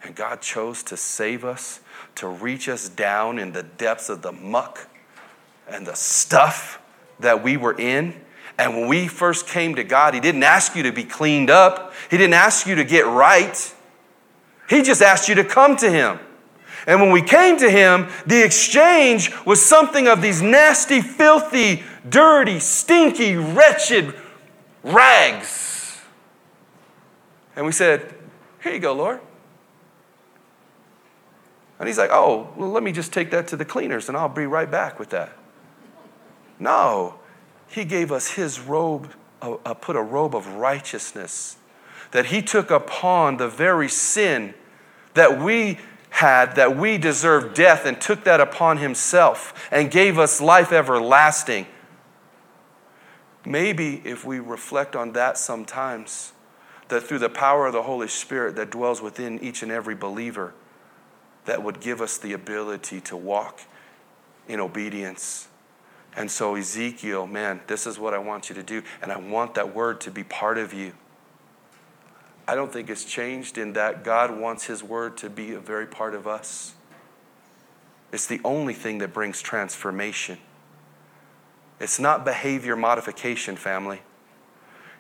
[0.02, 1.80] And God chose to save us,
[2.14, 4.88] to reach us down in the depths of the muck
[5.68, 6.80] and the stuff
[7.20, 8.23] that we were in.
[8.58, 11.92] And when we first came to God, He didn't ask you to be cleaned up,
[12.10, 13.74] He didn't ask you to get right.
[14.68, 16.18] He just asked you to come to Him.
[16.86, 22.58] And when we came to Him, the exchange was something of these nasty, filthy, dirty,
[22.58, 24.14] stinky, wretched
[24.82, 26.00] rags.
[27.56, 28.14] And we said,
[28.62, 29.20] Here you go, Lord.
[31.78, 34.28] And he's like, oh, well, let me just take that to the cleaners and I'll
[34.28, 35.36] be right back with that.
[36.58, 37.16] No,
[37.74, 41.56] he gave us his robe, uh, uh, put a robe of righteousness,
[42.12, 44.54] that he took upon the very sin
[45.14, 45.78] that we
[46.10, 51.66] had, that we deserved death, and took that upon himself and gave us life everlasting.
[53.44, 56.32] Maybe if we reflect on that sometimes,
[56.88, 60.54] that through the power of the Holy Spirit that dwells within each and every believer,
[61.44, 63.62] that would give us the ability to walk
[64.46, 65.48] in obedience.
[66.16, 68.82] And so, Ezekiel, man, this is what I want you to do.
[69.02, 70.92] And I want that word to be part of you.
[72.46, 75.86] I don't think it's changed in that God wants His word to be a very
[75.86, 76.74] part of us.
[78.12, 80.38] It's the only thing that brings transformation.
[81.80, 84.02] It's not behavior modification, family.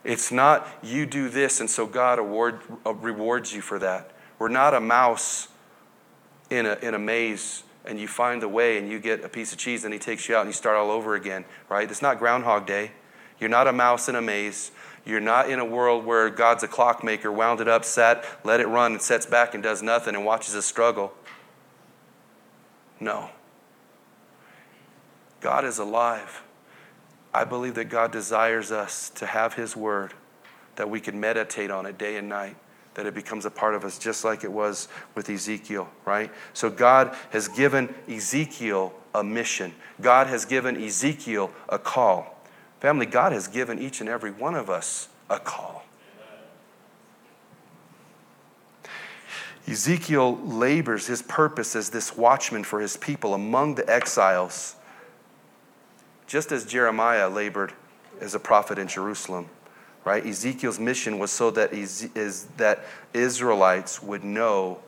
[0.02, 4.10] It's not you do this and so God award, uh, rewards you for that.
[4.38, 5.48] We're not a mouse
[6.50, 9.52] in a, in a maze and you find the way and you get a piece
[9.52, 11.90] of cheese and he takes you out and you start all over again, right?
[11.90, 12.92] It's not Groundhog Day.
[13.38, 14.70] You're not a mouse in a maze.
[15.04, 18.66] You're not in a world where God's a clockmaker, wound it up, set, let it
[18.66, 21.12] run, and sets back and does nothing and watches us struggle.
[23.00, 23.28] No.
[25.40, 26.42] God is alive.
[27.34, 30.14] I believe that God desires us to have His Word,
[30.76, 32.56] that we can meditate on it day and night
[32.94, 36.30] that it becomes a part of us, just like it was with Ezekiel, right?
[36.52, 42.30] So God has given Ezekiel a mission, God has given Ezekiel a call.
[42.80, 45.84] Family, God has given each and every one of us a call.
[49.66, 54.76] Ezekiel labors his purpose as this watchman for his people among the exiles,
[56.26, 57.72] just as Jeremiah labored
[58.20, 59.48] as a prophet in Jerusalem
[60.04, 60.24] right?
[60.24, 64.78] Ezekiel's mission was so that, is, that Israelites would know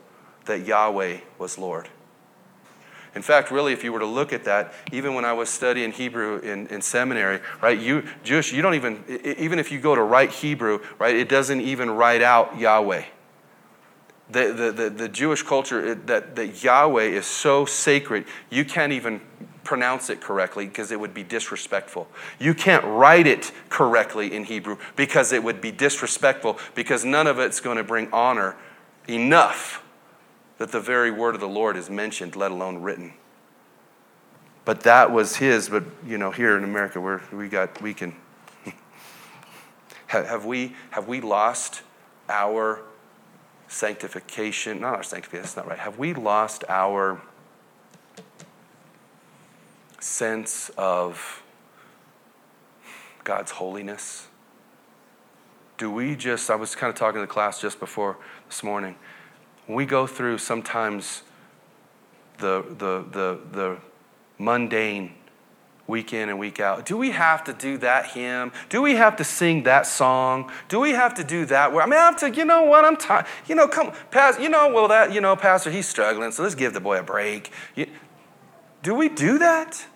[0.45, 1.89] that Yahweh was Lord.
[3.15, 5.91] In fact, really, if you were to look at that, even when I was studying
[5.91, 9.03] Hebrew in, in seminary, right, you Jewish, you don't even,
[9.39, 13.05] even if you go to write Hebrew, right, it doesn't even write out Yahweh.
[14.29, 19.21] The, the, the, the Jewish culture, that, that Yahweh is so sacred, you can't even
[19.63, 22.09] pronounce it correctly because it would be disrespectful.
[22.39, 27.39] You can't write it correctly in Hebrew because it would be disrespectful because none of
[27.39, 28.57] it's going to bring honor
[29.09, 29.83] enough
[30.59, 33.13] that the very word of the Lord is mentioned, let alone written.
[34.65, 38.15] But that was his, but you know, here in America where we got we can
[40.07, 41.83] have we have we lost
[42.29, 42.83] our
[43.69, 44.81] sanctification?
[44.81, 45.79] Not our sanctification, that's not right.
[45.79, 47.21] Have we lost our
[50.01, 51.43] sense of
[53.25, 54.29] God's holiness?
[55.79, 58.17] Do we just, I was kind of talking to the class just before
[58.49, 58.97] this morning.
[59.69, 61.23] We go through sometimes
[62.39, 63.77] the, the, the, the
[64.39, 65.15] mundane
[65.87, 66.85] week in and week out.
[66.85, 68.53] Do we have to do that hymn?
[68.69, 70.51] Do we have to sing that song?
[70.69, 71.73] Do we have to do that?
[71.73, 72.85] Where I mean, I have to, you know what?
[72.85, 73.27] I'm tired.
[73.47, 76.55] You know, come, Pastor, you know, well, that, you know, Pastor, he's struggling, so let's
[76.55, 77.53] give the boy a break.
[78.83, 79.87] Do we do that?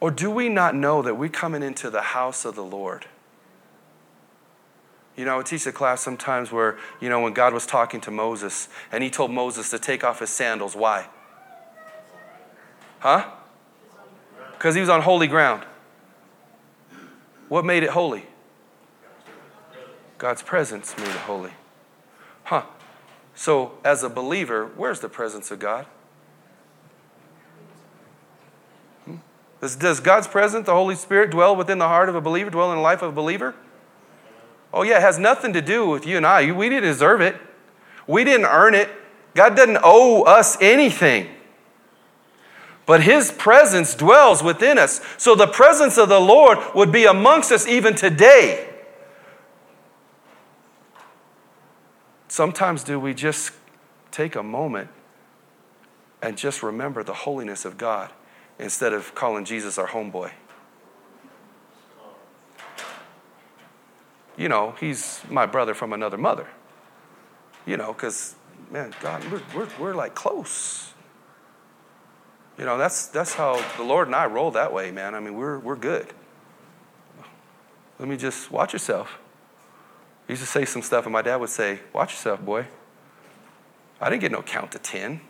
[0.00, 3.06] Or do we not know that we're coming into the house of the Lord?
[5.16, 8.10] You know, I teach a class sometimes where, you know, when God was talking to
[8.10, 10.74] Moses and he told Moses to take off his sandals.
[10.74, 11.06] Why?
[12.98, 13.30] Huh?
[14.64, 15.62] Because he was on holy ground.
[17.50, 18.24] What made it holy?
[20.16, 21.50] God's presence made it holy.
[22.44, 22.62] Huh.
[23.34, 25.84] So, as a believer, where's the presence of God?
[29.04, 29.16] Hmm?
[29.60, 32.72] Does, does God's presence, the Holy Spirit, dwell within the heart of a believer, dwell
[32.72, 33.54] in the life of a believer?
[34.72, 36.50] Oh, yeah, it has nothing to do with you and I.
[36.52, 37.36] We didn't deserve it,
[38.06, 38.88] we didn't earn it.
[39.34, 41.28] God doesn't owe us anything
[42.86, 45.00] but his presence dwells within us.
[45.16, 48.70] So the presence of the Lord would be amongst us even today.
[52.28, 53.52] Sometimes, do we just
[54.10, 54.88] take a moment
[56.20, 58.10] and just remember the holiness of God
[58.58, 60.32] instead of calling Jesus our homeboy?
[64.36, 66.48] You know, he's my brother from another mother.
[67.66, 68.34] You know, because,
[68.70, 70.93] man, God, we're, we're, we're like close.
[72.58, 75.14] You know, that's, that's how the Lord and I roll that way, man.
[75.14, 76.06] I mean, we're, we're good.
[77.98, 79.18] Let me just watch yourself.
[80.28, 82.66] I used to say some stuff, and my dad would say, Watch yourself, boy.
[84.00, 85.20] I didn't get no count to 10.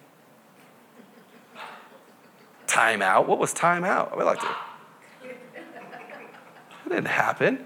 [2.67, 3.29] Time out.
[3.29, 4.13] What was time out?
[4.13, 4.57] I would like to.
[6.87, 7.65] It didn't happen.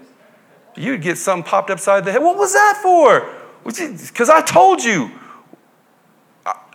[0.75, 2.21] You'd get something popped upside the head.
[2.21, 3.29] What was that for?
[3.65, 5.11] Because I told you.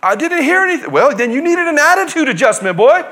[0.05, 0.91] I didn't hear anything.
[0.91, 3.03] Well, then you needed an attitude adjustment, boy.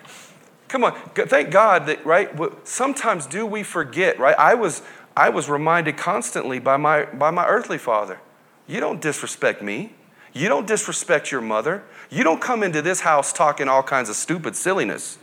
[0.68, 0.94] Come on.
[1.14, 2.30] Thank God that, right?
[2.66, 4.36] Sometimes do we forget, right?
[4.38, 4.82] I was,
[5.16, 8.20] I was reminded constantly by my, by my earthly father
[8.66, 9.92] you don't disrespect me.
[10.32, 11.82] You don't disrespect your mother.
[12.08, 15.18] You don't come into this house talking all kinds of stupid silliness.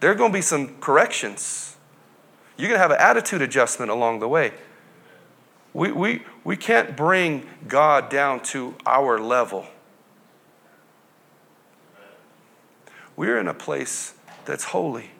[0.00, 1.76] There are going to be some corrections.
[2.56, 4.52] You're going to have an attitude adjustment along the way.
[5.72, 9.66] We, we, we can't bring God down to our level.
[13.16, 15.10] We're in a place that's holy,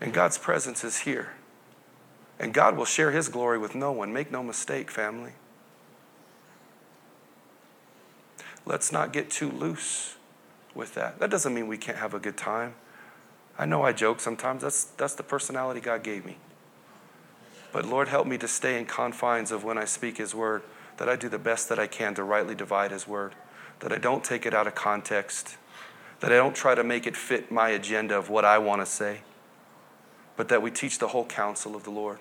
[0.00, 1.32] and God's presence is here.
[2.38, 4.12] And God will share his glory with no one.
[4.12, 5.32] Make no mistake, family.
[8.64, 10.16] Let's not get too loose
[10.74, 11.18] with that.
[11.18, 12.74] That doesn't mean we can't have a good time.
[13.58, 14.62] I know I joke sometimes.
[14.62, 16.38] That's, that's the personality God gave me.
[17.72, 20.62] But Lord, help me to stay in confines of when I speak His word,
[20.98, 23.34] that I do the best that I can to rightly divide His word,
[23.80, 25.56] that I don't take it out of context,
[26.22, 28.86] that I don't try to make it fit my agenda of what I want to
[28.86, 29.22] say,
[30.36, 32.20] but that we teach the whole counsel of the Lord.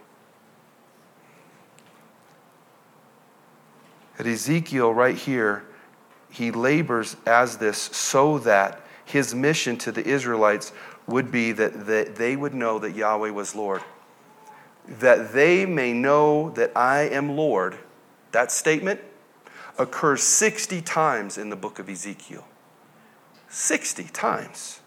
[4.18, 5.66] At Ezekiel, right here,
[6.32, 10.74] he labors as this so that his mission to the Israelites
[11.06, 13.84] would be that, that they would know that Yahweh was Lord.
[14.88, 17.78] That they may know that I am Lord.
[18.32, 19.00] That statement
[19.78, 22.48] occurs 60 times in the book of Ezekiel.
[23.52, 24.80] 60 times.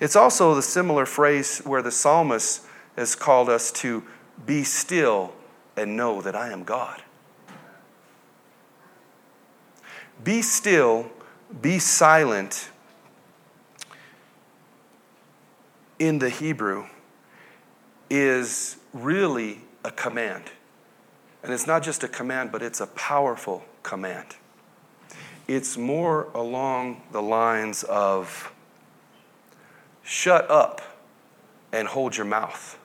[0.00, 2.64] It's also the similar phrase where the psalmist
[2.96, 4.04] has called us to
[4.46, 5.32] be still
[5.76, 7.02] and know that I am God.
[10.22, 11.10] Be still,
[11.60, 12.70] be silent
[15.98, 16.86] in the Hebrew
[18.08, 20.44] is really a command.
[21.42, 24.36] And it's not just a command, but it's a powerful command
[25.48, 28.52] it's more along the lines of
[30.04, 30.82] shut up
[31.72, 32.78] and hold your mouth.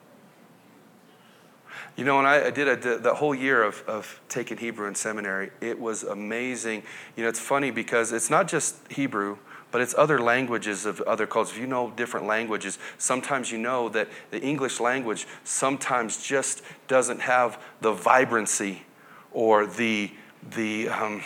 [1.96, 4.96] You know, when I, I did a, the whole year of, of taking Hebrew in
[4.96, 6.84] seminary, it was amazing.
[7.16, 9.38] You know, it's funny because it's not just Hebrew,
[9.70, 11.56] but it's other languages of other cultures.
[11.56, 17.22] If you know different languages, sometimes you know that the English language sometimes just doesn't
[17.22, 18.84] have the vibrancy
[19.32, 20.12] or the,
[20.56, 21.22] the, um,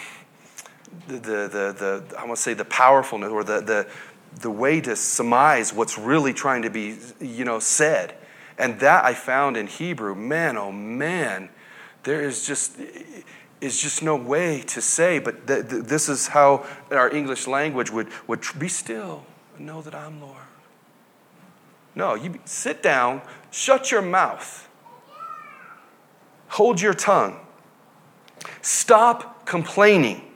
[1.07, 3.87] the, the, the, I want to say the powerfulness or the, the,
[4.41, 8.15] the way to surmise what's really trying to be, you know, said.
[8.57, 11.49] And that I found in Hebrew, man, oh man,
[12.03, 12.77] there is just,
[13.61, 17.91] is just no way to say, but th- th- this is how our English language
[17.91, 19.25] would, would be still
[19.59, 20.37] know that I'm Lord.
[21.95, 24.69] No, you sit down, shut your mouth,
[26.49, 27.39] hold your tongue,
[28.61, 30.26] stop complaining,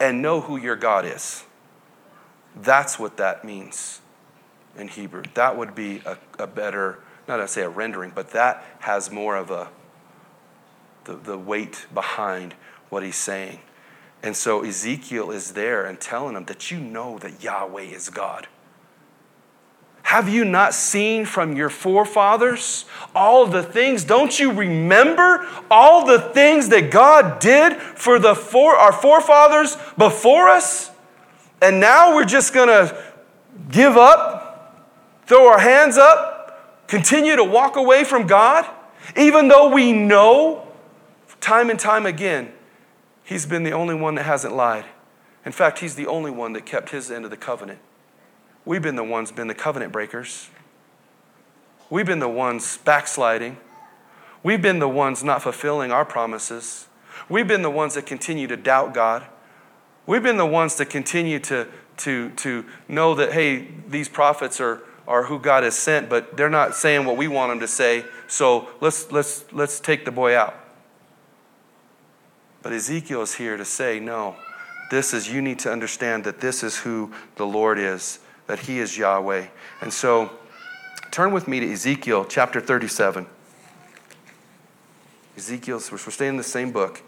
[0.00, 1.44] and know who your God is.
[2.56, 4.00] That's what that means
[4.76, 5.22] in Hebrew.
[5.34, 6.98] That would be a, a better,
[7.28, 9.68] not to say a rendering, but that has more of a
[11.04, 12.54] the, the weight behind
[12.88, 13.60] what he's saying.
[14.22, 18.48] And so Ezekiel is there and telling him that you know that Yahweh is God.
[20.10, 22.84] Have you not seen from your forefathers
[23.14, 24.02] all the things?
[24.02, 30.48] Don't you remember all the things that God did for the for, our forefathers before
[30.48, 30.90] us?
[31.62, 33.00] And now we're just going to
[33.70, 34.84] give up,
[35.26, 38.66] throw our hands up, continue to walk away from God,
[39.16, 40.66] even though we know
[41.40, 42.52] time and time again
[43.22, 44.86] He's been the only one that hasn't lied.
[45.46, 47.78] In fact, He's the only one that kept His end of the covenant.
[48.64, 50.50] We've been the ones been the covenant breakers.
[51.88, 53.56] We've been the ones backsliding.
[54.42, 56.86] We've been the ones not fulfilling our promises.
[57.28, 59.24] We've been the ones that continue to doubt God.
[60.06, 64.82] We've been the ones that continue to, to, to know that, hey, these prophets are,
[65.06, 68.04] are who God has sent, but they're not saying what we want them to say,
[68.26, 70.54] so let's, let's, let's take the boy out.
[72.62, 74.36] But Ezekiel is here to say, no,
[74.90, 78.18] this is, you need to understand that this is who the Lord is,
[78.50, 79.46] that He is Yahweh.
[79.80, 80.28] And so
[81.12, 83.24] turn with me to Ezekiel chapter 37.
[85.36, 87.00] Ezekiel, we're staying in the same book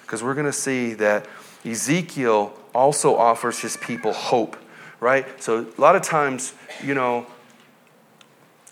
[0.00, 1.26] because we're going to see that
[1.66, 4.56] Ezekiel also offers his people hope,
[4.98, 5.26] right?
[5.42, 7.26] So a lot of times, you know,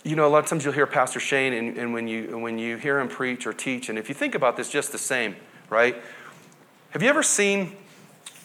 [0.02, 2.58] you know, a lot of times you'll hear Pastor Shane, and, and when, you, when
[2.58, 5.36] you hear him preach or teach, and if you think about this just the same,
[5.68, 5.94] right?
[6.90, 7.76] Have you ever seen,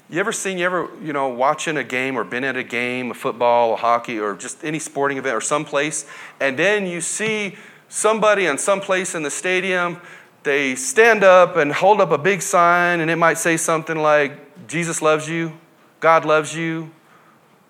[0.10, 3.12] you ever seen, you ever, you know, watching a game or been at a game,
[3.12, 6.05] a football, a hockey, or just any sporting event or someplace,
[6.39, 7.55] and then you see
[7.89, 10.01] somebody on some place in the stadium,
[10.43, 14.68] they stand up and hold up a big sign, and it might say something like,
[14.68, 15.53] Jesus loves you,
[15.99, 16.91] God loves you,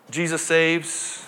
[0.10, 1.26] Jesus saves.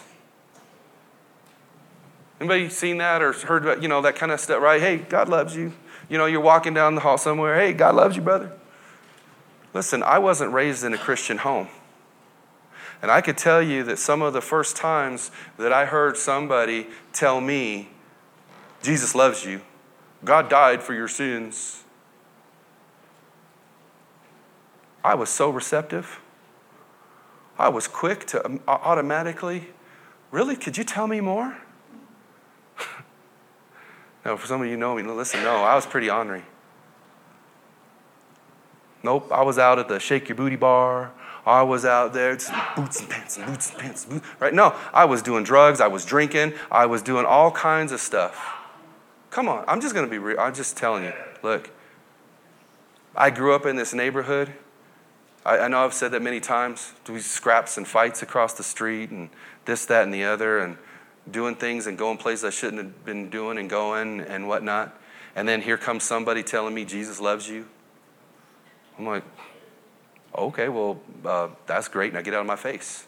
[2.39, 4.81] Anybody seen that or heard about, you know, that kind of stuff, right?
[4.81, 5.73] Hey, God loves you.
[6.09, 7.55] You know, you're walking down the hall somewhere.
[7.55, 8.51] Hey, God loves you, brother.
[9.73, 11.67] Listen, I wasn't raised in a Christian home.
[13.01, 16.87] And I could tell you that some of the first times that I heard somebody
[17.13, 17.89] tell me,
[18.83, 19.61] Jesus loves you,
[20.23, 21.83] God died for your sins,
[25.03, 26.19] I was so receptive.
[27.57, 29.67] I was quick to um, automatically,
[30.31, 30.55] really?
[30.55, 31.57] Could you tell me more?
[34.25, 36.43] no, for some of you know me, listen, no, I was pretty ornery.
[39.03, 41.11] Nope, I was out at the Shake Your Booty bar.
[41.45, 42.37] I was out there,
[42.75, 44.53] boots and pants and boots and pants, boots, right?
[44.53, 45.81] No, I was doing drugs.
[45.81, 46.53] I was drinking.
[46.69, 48.39] I was doing all kinds of stuff.
[49.31, 50.39] Come on, I'm just to be real.
[50.39, 51.13] I'm just telling you.
[51.41, 51.71] Look,
[53.15, 54.53] I grew up in this neighborhood.
[55.43, 56.93] I, I know I've said that many times.
[57.05, 59.29] Do we scraps and fights across the street and
[59.65, 60.77] this, that, and the other, and
[61.29, 64.97] doing things and going places I shouldn't have been doing and going and whatnot.
[65.35, 67.67] And then here comes somebody telling me Jesus loves you.
[68.97, 69.23] I'm like,
[70.35, 72.13] okay, well, uh, that's great.
[72.13, 73.05] Now get out of my face.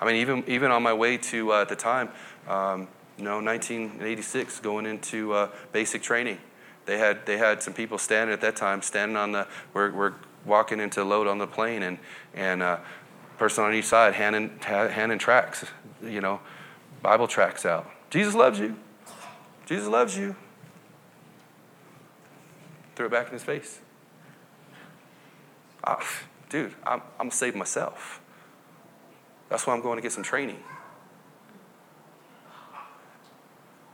[0.00, 2.10] I mean, even, even on my way to, uh, at the time,
[2.48, 6.38] um, you know, 1986, going into uh, basic training,
[6.84, 10.14] they had, they had some people standing at that time, standing on the, we're, we're
[10.44, 11.98] walking into load on the plane, and,
[12.34, 12.78] and uh,
[13.38, 15.64] person on each side handing, handing tracts,
[16.02, 16.40] you know,
[17.02, 17.90] Bible tracts out.
[18.10, 18.76] Jesus loves you.
[19.66, 20.36] Jesus loves you.
[22.96, 23.80] Threw it back in his face
[25.86, 26.04] I,
[26.48, 28.20] dude, I'm, I'm going to save myself.
[29.48, 30.58] That's why I'm going to get some training.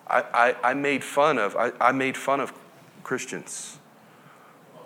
[0.07, 0.25] I,
[0.63, 2.53] I, I made fun of I, I made fun of
[3.03, 3.79] Christians.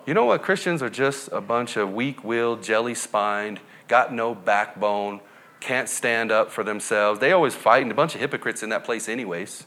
[0.05, 0.41] You know what?
[0.41, 3.59] Christians are just a bunch of weak-willed, jelly-spined,
[3.89, 5.19] got no backbone,
[5.59, 7.19] can't stand up for themselves.
[7.19, 9.65] They always fight, and a bunch of hypocrites in that place, anyways.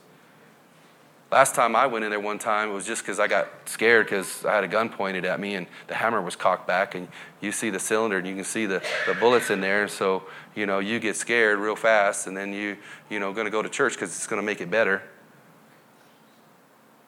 [1.30, 4.06] Last time I went in there one time, it was just because I got scared
[4.06, 7.06] because I had a gun pointed at me and the hammer was cocked back, and
[7.40, 9.86] you see the cylinder and you can see the, the bullets in there.
[9.86, 10.24] So,
[10.56, 12.76] you know, you get scared real fast, and then you,
[13.08, 15.02] you know, going to go to church because it's going to make it better.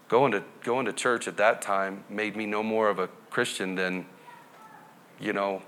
[0.09, 3.75] Going to, going to church at that time made me no more of a Christian
[3.75, 4.07] than,
[5.19, 5.63] you know,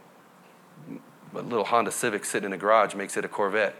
[1.34, 3.74] a little Honda Civic sitting in a garage makes it a Corvette.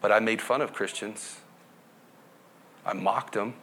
[0.00, 1.38] But I made fun of Christians.
[2.84, 3.54] I mocked them.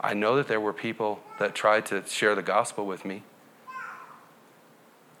[0.00, 3.22] I know that there were people that tried to share the gospel with me.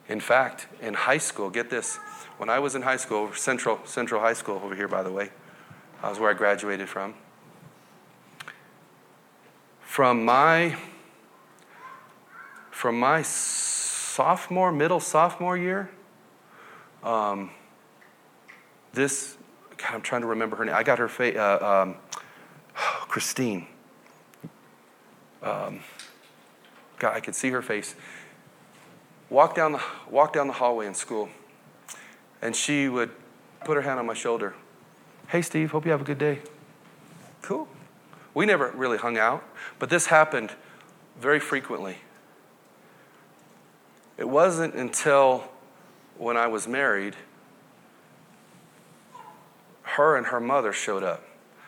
[0.08, 1.96] In fact, in high school, get this,
[2.36, 5.30] when I was in high school, Central, Central High School over here, by the way,
[6.00, 7.14] that was where I graduated from.
[9.82, 10.76] From my,
[12.70, 15.90] from my sophomore, middle sophomore year,
[17.04, 17.50] um,
[18.92, 19.36] this,
[19.82, 20.74] God, I'm trying to remember her name.
[20.74, 21.96] I got her face, uh, um,
[23.08, 23.66] Christine.
[25.42, 25.80] Um,
[26.98, 27.96] God, I could see her face.
[29.28, 31.28] Walk down, the, walk down the hallway in school,
[32.40, 33.10] and she would
[33.64, 34.54] put her hand on my shoulder.
[35.28, 36.40] Hey, Steve, hope you have a good day.
[37.40, 37.66] Cool.
[38.34, 39.42] We never really hung out,
[39.78, 40.52] but this happened
[41.18, 41.96] very frequently.
[44.16, 45.50] It wasn't until
[46.16, 47.16] when I was married,
[49.96, 51.22] her and her mother showed up.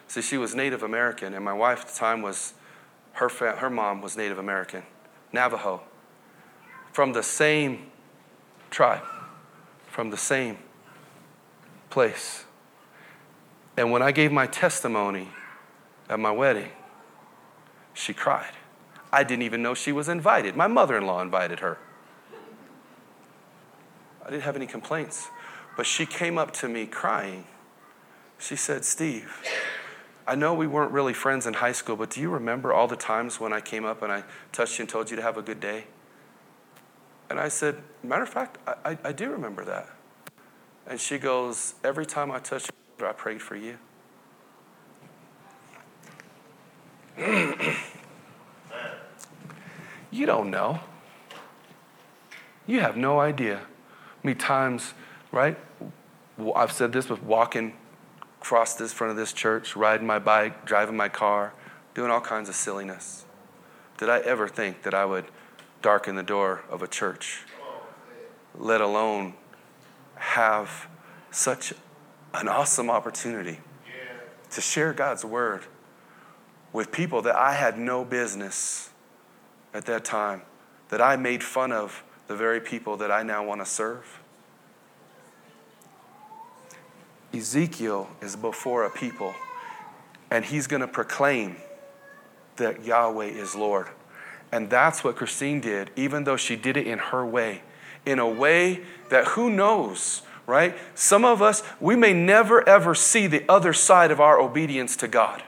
[0.06, 2.54] See, she was Native American, and my wife at the time was,
[3.12, 4.82] her, her mom was Native American,
[5.32, 5.82] Navajo,
[6.92, 7.86] from the same
[8.70, 9.02] tribe,
[9.86, 10.58] from the same
[11.90, 12.44] place.
[13.76, 15.28] And when I gave my testimony
[16.08, 16.70] at my wedding,
[17.92, 18.52] she cried.
[19.12, 20.56] I didn't even know she was invited.
[20.56, 21.78] My mother in law invited her.
[24.24, 25.28] I didn't have any complaints.
[25.76, 27.44] But she came up to me crying.
[28.44, 29.42] She said, Steve,
[30.26, 32.94] I know we weren't really friends in high school, but do you remember all the
[32.94, 34.22] times when I came up and I
[34.52, 35.86] touched you and told you to have a good day?
[37.30, 39.88] And I said, Matter of fact, I, I, I do remember that.
[40.86, 43.78] And she goes, Every time I touched you, I prayed for you.
[50.10, 50.80] you don't know.
[52.66, 53.62] You have no idea.
[54.22, 54.92] Many times,
[55.32, 55.56] right?
[56.54, 57.72] I've said this with walking
[58.44, 61.54] across this front of this church, riding my bike, driving my car,
[61.94, 63.24] doing all kinds of silliness.
[63.96, 65.24] Did I ever think that I would
[65.80, 67.44] darken the door of a church,
[68.54, 69.32] let alone
[70.16, 70.88] have
[71.30, 71.72] such
[72.34, 73.60] an awesome opportunity
[74.50, 75.62] to share God's word
[76.70, 78.90] with people that I had no business
[79.72, 80.42] at that time,
[80.90, 84.20] that I made fun of the very people that I now want to serve.
[87.34, 89.34] Ezekiel is before a people,
[90.30, 91.56] and he's going to proclaim
[92.56, 93.88] that Yahweh is Lord.
[94.52, 97.62] And that's what Christine did, even though she did it in her way,
[98.06, 100.76] in a way that who knows, right?
[100.94, 105.08] Some of us, we may never ever see the other side of our obedience to
[105.08, 105.42] God.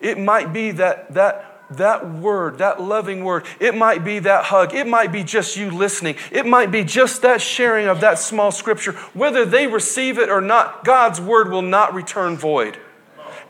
[0.00, 4.74] It might be that, that that word, that loving word, it might be that hug,
[4.74, 8.52] it might be just you listening, it might be just that sharing of that small
[8.52, 8.92] scripture.
[9.14, 12.78] Whether they receive it or not, God's word will not return void.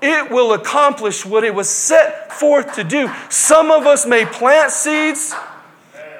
[0.03, 3.11] It will accomplish what it was set forth to do.
[3.31, 5.35] Some of us may plant seeds,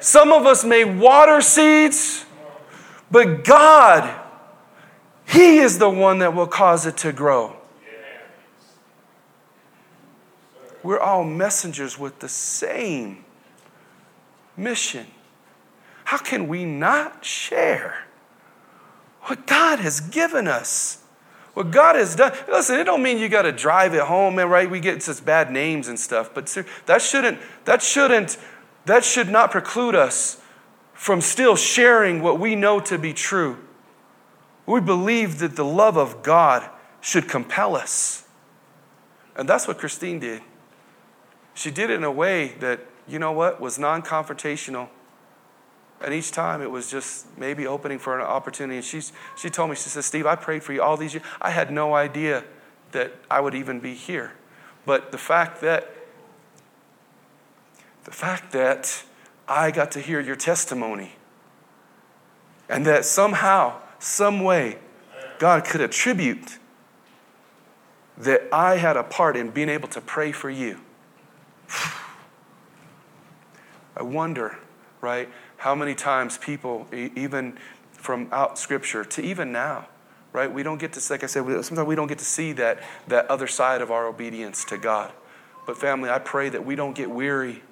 [0.01, 2.25] some of us may water seeds,
[3.11, 4.21] but God,
[5.27, 7.56] He is the one that will cause it to grow.
[10.87, 13.25] We're all messengers with the same
[14.57, 15.09] mission.
[16.05, 18.05] How can we not share
[19.23, 21.03] what God has given us?
[21.55, 22.33] What God has done.
[22.49, 24.71] Listen, it don't mean you got to drive it home, and right?
[24.71, 26.47] We get such bad names and stuff, but
[26.87, 28.39] that shouldn't, that shouldn't,
[28.85, 30.41] that should not preclude us
[30.95, 33.59] from still sharing what we know to be true.
[34.67, 36.71] We believe that the love of God
[37.01, 38.29] should compel us.
[39.35, 40.43] And that's what Christine did.
[41.57, 44.89] She did it in a way that, you know what, was non confrontational.
[46.03, 48.77] And each time it was just maybe opening for an opportunity.
[48.77, 51.25] And she's, she told me, she said, Steve, I prayed for you all these years.
[51.41, 52.45] I had no idea
[52.93, 54.35] that I would even be here.
[54.85, 55.91] But the fact that,
[58.05, 59.03] the fact that
[59.49, 61.13] I got to hear your testimony
[62.69, 64.77] and that somehow, some way,
[65.39, 66.59] God could attribute
[68.19, 70.81] that I had a part in being able to pray for you
[73.97, 74.59] I wonder,
[75.01, 77.59] right, how many times people, even
[77.93, 79.89] from out scripture to even now,
[80.33, 82.83] right, we don't get to, like I said, sometimes we don't get to see that,
[83.09, 85.13] that other side of our obedience to God.
[85.67, 87.63] But family, I pray that we don't get weary,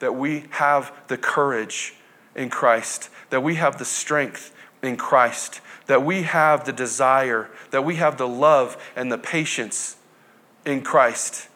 [0.00, 1.94] that we have the courage
[2.34, 7.84] in Christ, that we have the strength in Christ, that we have the desire, that
[7.84, 9.96] we have the love and the patience
[10.66, 11.48] in Christ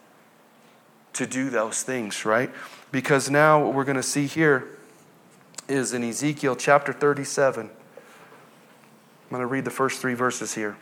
[1.15, 2.51] to do those things, right?
[2.91, 4.69] Because now what we're going to see here
[5.69, 7.67] is in Ezekiel chapter 37.
[7.67, 7.71] I'm
[9.31, 10.77] going to read the first three verses here.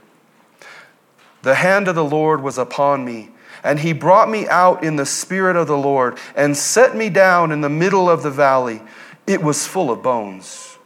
[1.43, 3.31] The hand of the Lord was upon me,
[3.63, 7.53] and he brought me out in the spirit of the Lord and set me down
[7.53, 8.83] in the middle of the valley.
[9.27, 10.79] It was full of bones.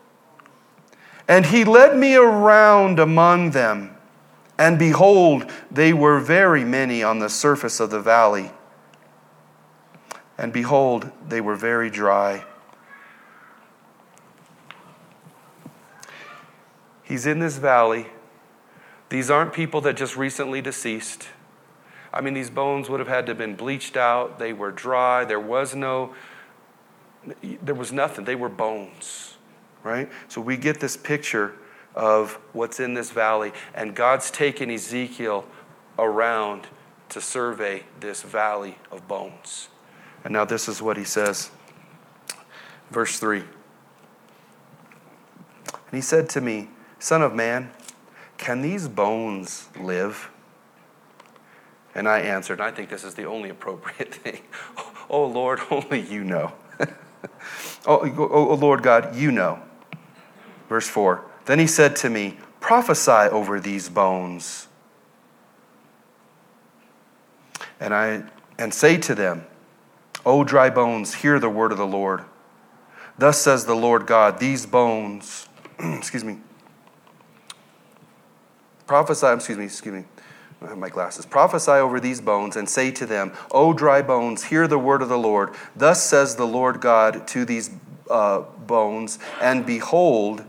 [1.27, 3.97] And he led me around among them,
[4.59, 8.51] and behold, they were very many on the surface of the valley.
[10.37, 12.45] And behold, they were very dry.
[17.03, 18.07] He's in this valley.
[19.11, 21.29] These aren't people that just recently deceased.
[22.13, 24.39] I mean, these bones would have had to have been bleached out.
[24.39, 25.25] They were dry.
[25.25, 26.15] There was no,
[27.63, 28.25] there was nothing.
[28.25, 29.37] They were bones,
[29.83, 30.11] right?
[30.29, 31.55] So we get this picture
[31.95, 33.53] of what's in this valley.
[33.75, 35.45] And God's taken Ezekiel
[35.99, 36.67] around
[37.11, 39.69] to survey this valley of bones.
[40.25, 41.51] And now this is what he says.
[42.91, 43.41] Verse 3.
[43.41, 43.49] And
[45.93, 46.69] he said to me,
[46.99, 47.71] Son of man,
[48.39, 50.31] can these bones live?
[51.95, 54.41] And I answered, and I think this is the only appropriate thing.
[55.09, 56.53] Oh Lord, only you know.
[57.87, 59.61] oh, oh, oh Lord God, you know.
[60.69, 64.69] Verse 4 Then he said to me, Prophesy over these bones.
[67.79, 68.23] And I
[68.59, 69.47] and say to them,
[70.27, 72.25] O dry bones, hear the word of the Lord.
[73.19, 75.49] Thus says the Lord God, these bones,
[75.79, 76.39] excuse me,
[78.87, 80.05] Prophesy, excuse me, excuse me.
[80.63, 81.27] I have my glasses.
[81.27, 85.09] Prophesy over these bones and say to them, O dry bones, hear the word of
[85.09, 85.55] the Lord.
[85.77, 87.71] Thus says the Lord God to these
[88.11, 90.45] uh, bones, and behold,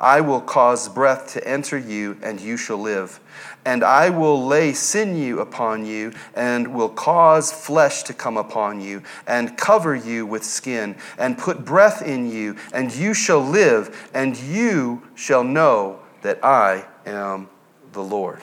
[0.00, 3.20] I will cause breath to enter you, and you shall live.
[3.66, 9.02] And I will lay sinew upon you, and will cause flesh to come upon you,
[9.26, 14.36] and cover you with skin, and put breath in you, and you shall live, and
[14.38, 17.50] you shall know that I am
[17.92, 18.42] the Lord.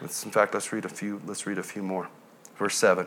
[0.00, 1.20] Let's, in fact, let's read a few.
[1.24, 2.08] Let's read a few more.
[2.56, 3.06] Verse seven.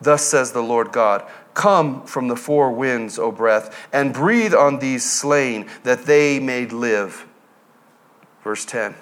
[0.00, 4.78] Thus says the Lord God Come from the four winds, O breath, and breathe on
[4.78, 7.26] these slain, that they may live.
[8.42, 8.94] Verse 10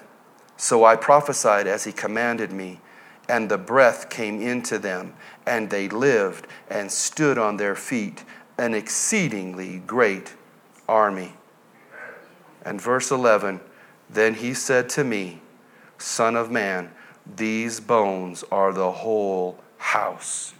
[0.57, 2.81] So I prophesied as he commanded me,
[3.29, 5.13] and the breath came into them,
[5.45, 8.23] and they lived and stood on their feet,
[8.57, 10.33] an exceedingly great
[10.87, 11.33] army.
[12.65, 13.61] And verse 11
[14.09, 15.41] Then he said to me,
[15.97, 16.91] Son of man,
[17.35, 20.53] these bones are the whole house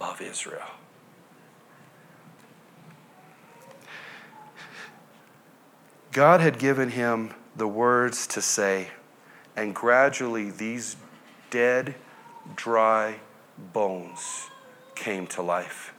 [0.00, 0.66] of Israel.
[6.12, 8.88] God had given him the words to say,
[9.56, 10.96] and gradually these
[11.50, 11.94] dead,
[12.56, 13.16] dry
[13.72, 14.48] bones
[14.94, 15.94] came to life.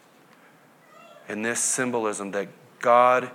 [1.30, 2.50] And this symbolism that
[2.80, 3.32] God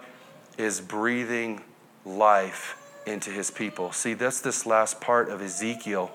[0.59, 1.63] is breathing
[2.05, 3.93] life into his people.
[3.93, 6.11] See, that's this last part of Ezekiel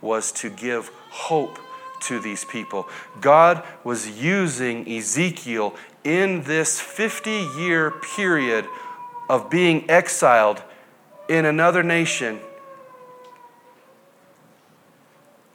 [0.00, 1.58] was to give hope
[2.02, 2.88] to these people.
[3.20, 5.74] God was using Ezekiel
[6.04, 8.66] in this 50 year period
[9.28, 10.62] of being exiled
[11.28, 12.40] in another nation,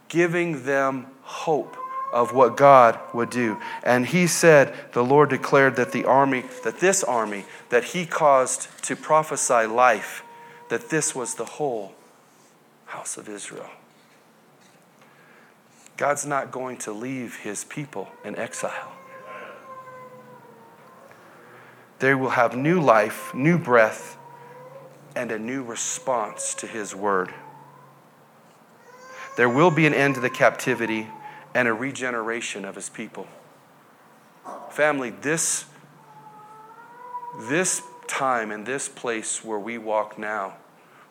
[0.08, 1.78] giving them hope
[2.14, 3.60] of what God would do.
[3.84, 8.70] And he said, the Lord declared that the army, that this army that he caused
[8.86, 10.24] to prophesy life,
[10.70, 11.94] that this was the whole
[12.86, 13.70] house of Israel.
[15.98, 18.94] God's not going to leave his people in exile.
[22.00, 24.18] They will have new life, new breath,
[25.16, 27.34] and a new response to his word.
[29.36, 31.08] There will be an end to the captivity
[31.56, 33.28] and a regeneration of his people.
[34.70, 35.66] Family, this,
[37.42, 40.58] this time and this place where we walk now,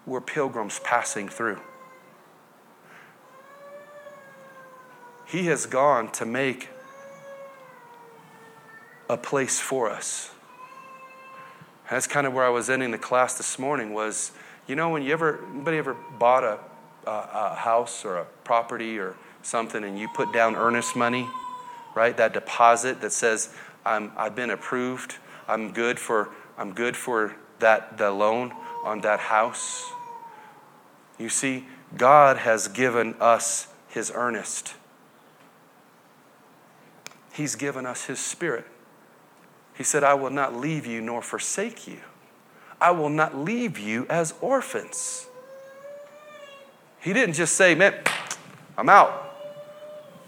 [0.07, 1.61] we're pilgrims passing through.
[5.27, 6.68] He has gone to make
[9.09, 10.31] a place for us.
[11.91, 14.33] That's kind of where I was ending the class this morning was,
[14.66, 16.59] you know, when you ever, anybody ever bought a,
[17.09, 21.29] a, a house or a property or something and you put down earnest money,
[21.95, 22.16] right?
[22.16, 23.55] That deposit that says,
[23.85, 25.16] I'm, I've been approved,
[25.47, 28.53] I'm good for, I'm good for that, the loan
[28.85, 29.85] on that house.
[31.18, 31.66] You see,
[31.97, 34.74] God has given us his earnest.
[37.37, 38.64] He's given us his spirit.
[39.76, 41.99] He said, I will not leave you nor forsake you.
[42.80, 45.26] I will not leave you as orphans.
[46.99, 47.95] He didn't just say, Man,
[48.78, 49.34] I'm out.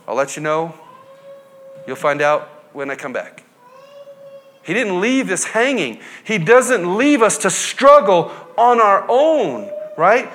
[0.06, 0.74] I'll let you know.
[1.86, 3.42] You'll find out when I come back.
[4.62, 6.00] He didn't leave us hanging.
[6.24, 10.28] He doesn't leave us to struggle on our own, right?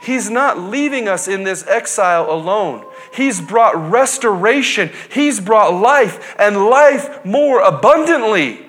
[0.00, 2.86] He's not leaving us in this exile alone.
[3.12, 8.66] He's brought restoration, He's brought life, and life more abundantly.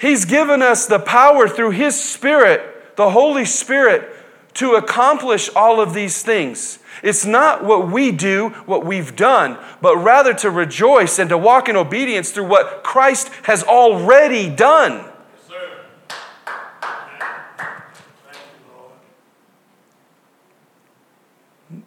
[0.00, 4.08] He's given us the power through His Spirit, the Holy Spirit,
[4.54, 6.78] to accomplish all of these things.
[7.02, 11.68] It's not what we do, what we've done, but rather to rejoice and to walk
[11.68, 15.04] in obedience through what Christ has already done.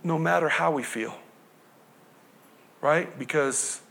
[0.04, 1.18] No matter how we feel,
[2.82, 3.18] right?
[3.18, 3.82] Because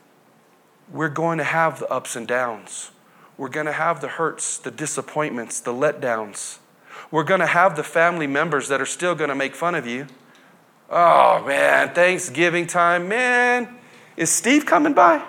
[0.92, 2.90] we're going to have the ups and downs.
[3.36, 6.58] We're going to have the hurts, the disappointments, the letdowns.
[7.10, 9.86] We're going to have the family members that are still going to make fun of
[9.86, 10.06] you.
[10.90, 13.76] Oh, man, Thanksgiving time, man.
[14.16, 15.24] Is Steve coming by?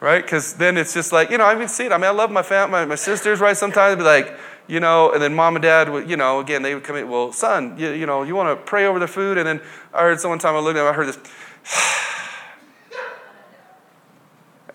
[0.00, 0.22] right?
[0.22, 1.92] Because then it's just like, you know, I even see it.
[1.92, 3.56] I mean, I love my family, my, my sisters, right?
[3.56, 4.36] Sometimes be like,
[4.68, 7.08] you know, and then mom and dad would, you know, again, they would come in,
[7.08, 9.38] well, son, you, you know, you want to pray over the food?
[9.38, 9.62] And then
[9.94, 11.18] I heard someone time I looked at them, I heard this,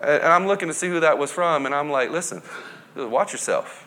[0.00, 2.42] and I'm looking to see who that was from, and I'm like, listen,
[2.96, 3.86] watch yourself.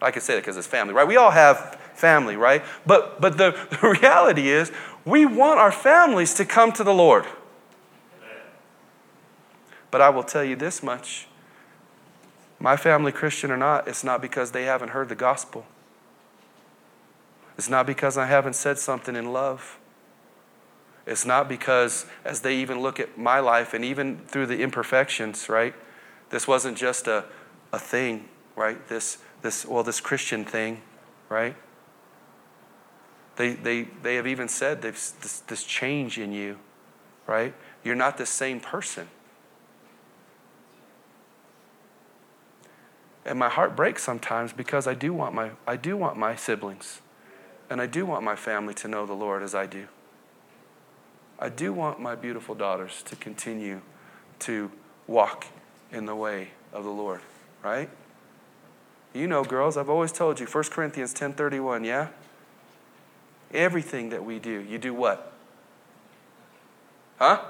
[0.00, 1.08] I can say that because it's family, right?
[1.08, 2.62] We all have family, right?
[2.86, 4.70] But, but the, the reality is,
[5.04, 7.24] we want our families to come to the Lord.
[9.90, 11.27] But I will tell you this much
[12.58, 15.66] my family Christian or not, it's not because they haven't heard the gospel.
[17.56, 19.78] It's not because I haven't said something in love.
[21.06, 25.48] It's not because, as they even look at my life and even through the imperfections,
[25.48, 25.74] right?
[26.30, 27.24] This wasn't just a,
[27.72, 28.86] a thing, right?
[28.88, 30.82] This, this, well, this Christian thing,
[31.28, 31.56] right?
[33.36, 35.12] They, they, they have even said this,
[35.46, 36.58] this change in you,
[37.26, 37.54] right?
[37.84, 39.08] You're not the same person.
[43.28, 47.02] And my heart breaks sometimes because I do want my, I do want my siblings
[47.68, 49.86] and I do want my family to know the Lord as I do.
[51.38, 53.82] I do want my beautiful daughters to continue
[54.40, 54.72] to
[55.06, 55.46] walk
[55.92, 57.20] in the way of the Lord,
[57.62, 57.90] right?
[59.12, 62.08] You know, girls, I've always told you, 1 Corinthians 10:31, yeah?
[63.52, 65.32] Everything that we do, you do what?
[67.18, 67.42] Huh?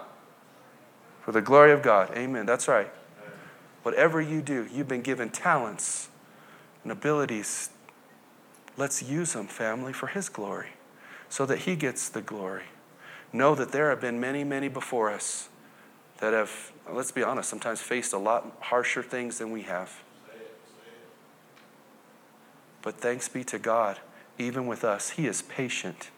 [1.23, 2.11] For the glory of God.
[2.17, 2.47] Amen.
[2.47, 2.91] That's right.
[3.83, 6.09] Whatever you do, you've been given talents
[6.83, 7.71] and abilities.
[8.77, 10.71] Let's use them, family, for His glory
[11.29, 12.65] so that He gets the glory.
[13.33, 15.49] Know that there have been many, many before us
[16.19, 20.03] that have, let's be honest, sometimes faced a lot harsher things than we have.
[22.83, 23.99] But thanks be to God,
[24.39, 26.11] even with us, He is patient,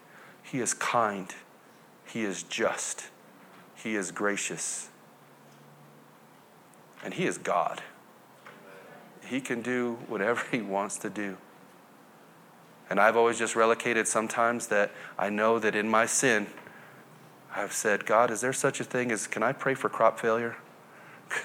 [0.43, 1.33] He is kind,
[2.05, 3.07] He is just,
[3.75, 4.90] He is gracious.
[7.03, 7.81] And He is God.
[9.25, 11.37] He can do whatever He wants to do.
[12.89, 16.47] And I've always just relocated sometimes that I know that in my sin,
[17.55, 20.57] I've said, God, is there such a thing as can I pray for crop failure?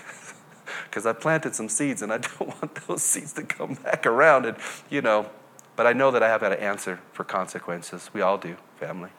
[0.85, 4.47] Because I planted some seeds and I don't want those seeds to come back around.
[4.47, 4.57] And,
[4.89, 5.29] you know,
[5.77, 8.09] but I know that I have got an answer for consequences.
[8.15, 9.11] We all do, family.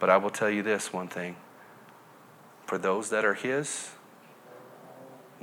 [0.00, 1.36] But I will tell you this one thing
[2.66, 3.92] for those that are His,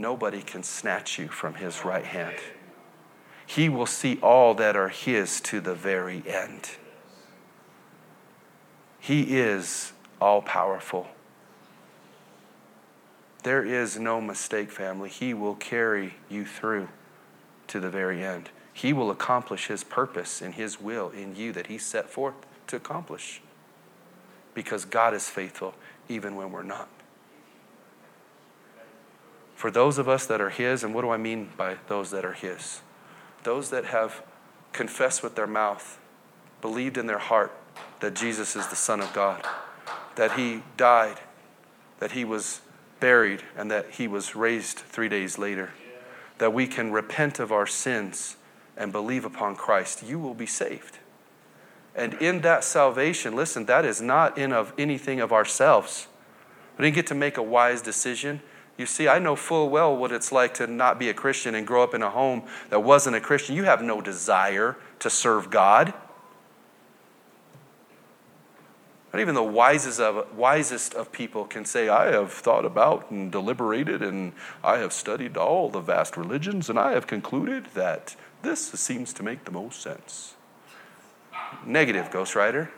[0.02, 2.36] nobody can snatch you from his right hand.
[3.46, 6.72] He will see all that are his to the very end.
[9.00, 11.08] He is all powerful.
[13.44, 15.10] There is no mistake, family.
[15.10, 16.90] He will carry you through
[17.68, 18.50] to the very end.
[18.74, 22.36] He will accomplish his purpose and his will in you that he set forth
[22.68, 23.42] to accomplish.
[24.54, 25.74] Because God is faithful
[26.08, 26.88] even when we're not
[29.62, 32.26] for those of us that are His, and what do I mean by those that
[32.26, 32.82] are His?
[33.44, 34.24] Those that have
[34.74, 36.00] confessed with their mouth,
[36.62, 37.56] believed in their heart
[38.00, 39.46] that Jesus is the Son of God,
[40.16, 41.20] that He died,
[42.00, 42.62] that He was
[43.00, 45.70] buried, and that He was raised three days later,
[46.40, 48.38] that we can repent of our sins
[48.76, 50.98] and believe upon Christ, you will be saved.
[51.94, 56.08] And in that salvation, listen, that is not in of anything of ourselves.
[56.80, 58.42] We didn't get to make a wise decision.
[58.78, 61.68] You see, I know full well what it's like to not be a Christian and
[61.68, 63.56] grow up in a home that wasn't a Christian.
[63.56, 65.94] You have no desire to serve God.
[69.14, 73.30] Not even the wisest of, wisest of people can say, I have thought about and
[73.30, 74.32] deliberated, and
[74.64, 79.24] I have studied all the vast religions, and I have concluded that this seems to
[79.24, 80.36] make the most sense.
[81.66, 82.72] Negative, Ghost Rider.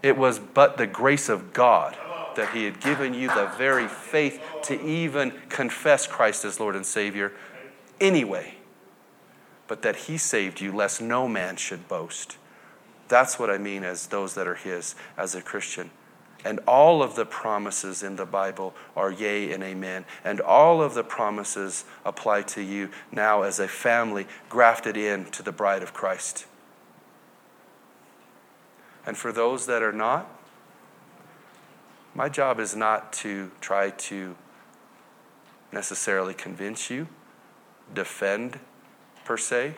[0.00, 1.96] It was but the grace of God
[2.36, 6.86] that He had given you the very faith to even confess Christ as Lord and
[6.86, 7.32] Savior
[8.00, 8.54] anyway,
[9.66, 12.36] but that He saved you, lest no man should boast.
[13.08, 15.90] That's what I mean as those that are His as a Christian.
[16.44, 20.04] And all of the promises in the Bible are yea and amen.
[20.24, 25.42] And all of the promises apply to you now as a family grafted in to
[25.42, 26.44] the bride of Christ.
[29.06, 30.30] And for those that are not,
[32.14, 34.36] my job is not to try to
[35.72, 37.08] necessarily convince you,
[37.92, 38.60] defend
[39.24, 39.74] per se.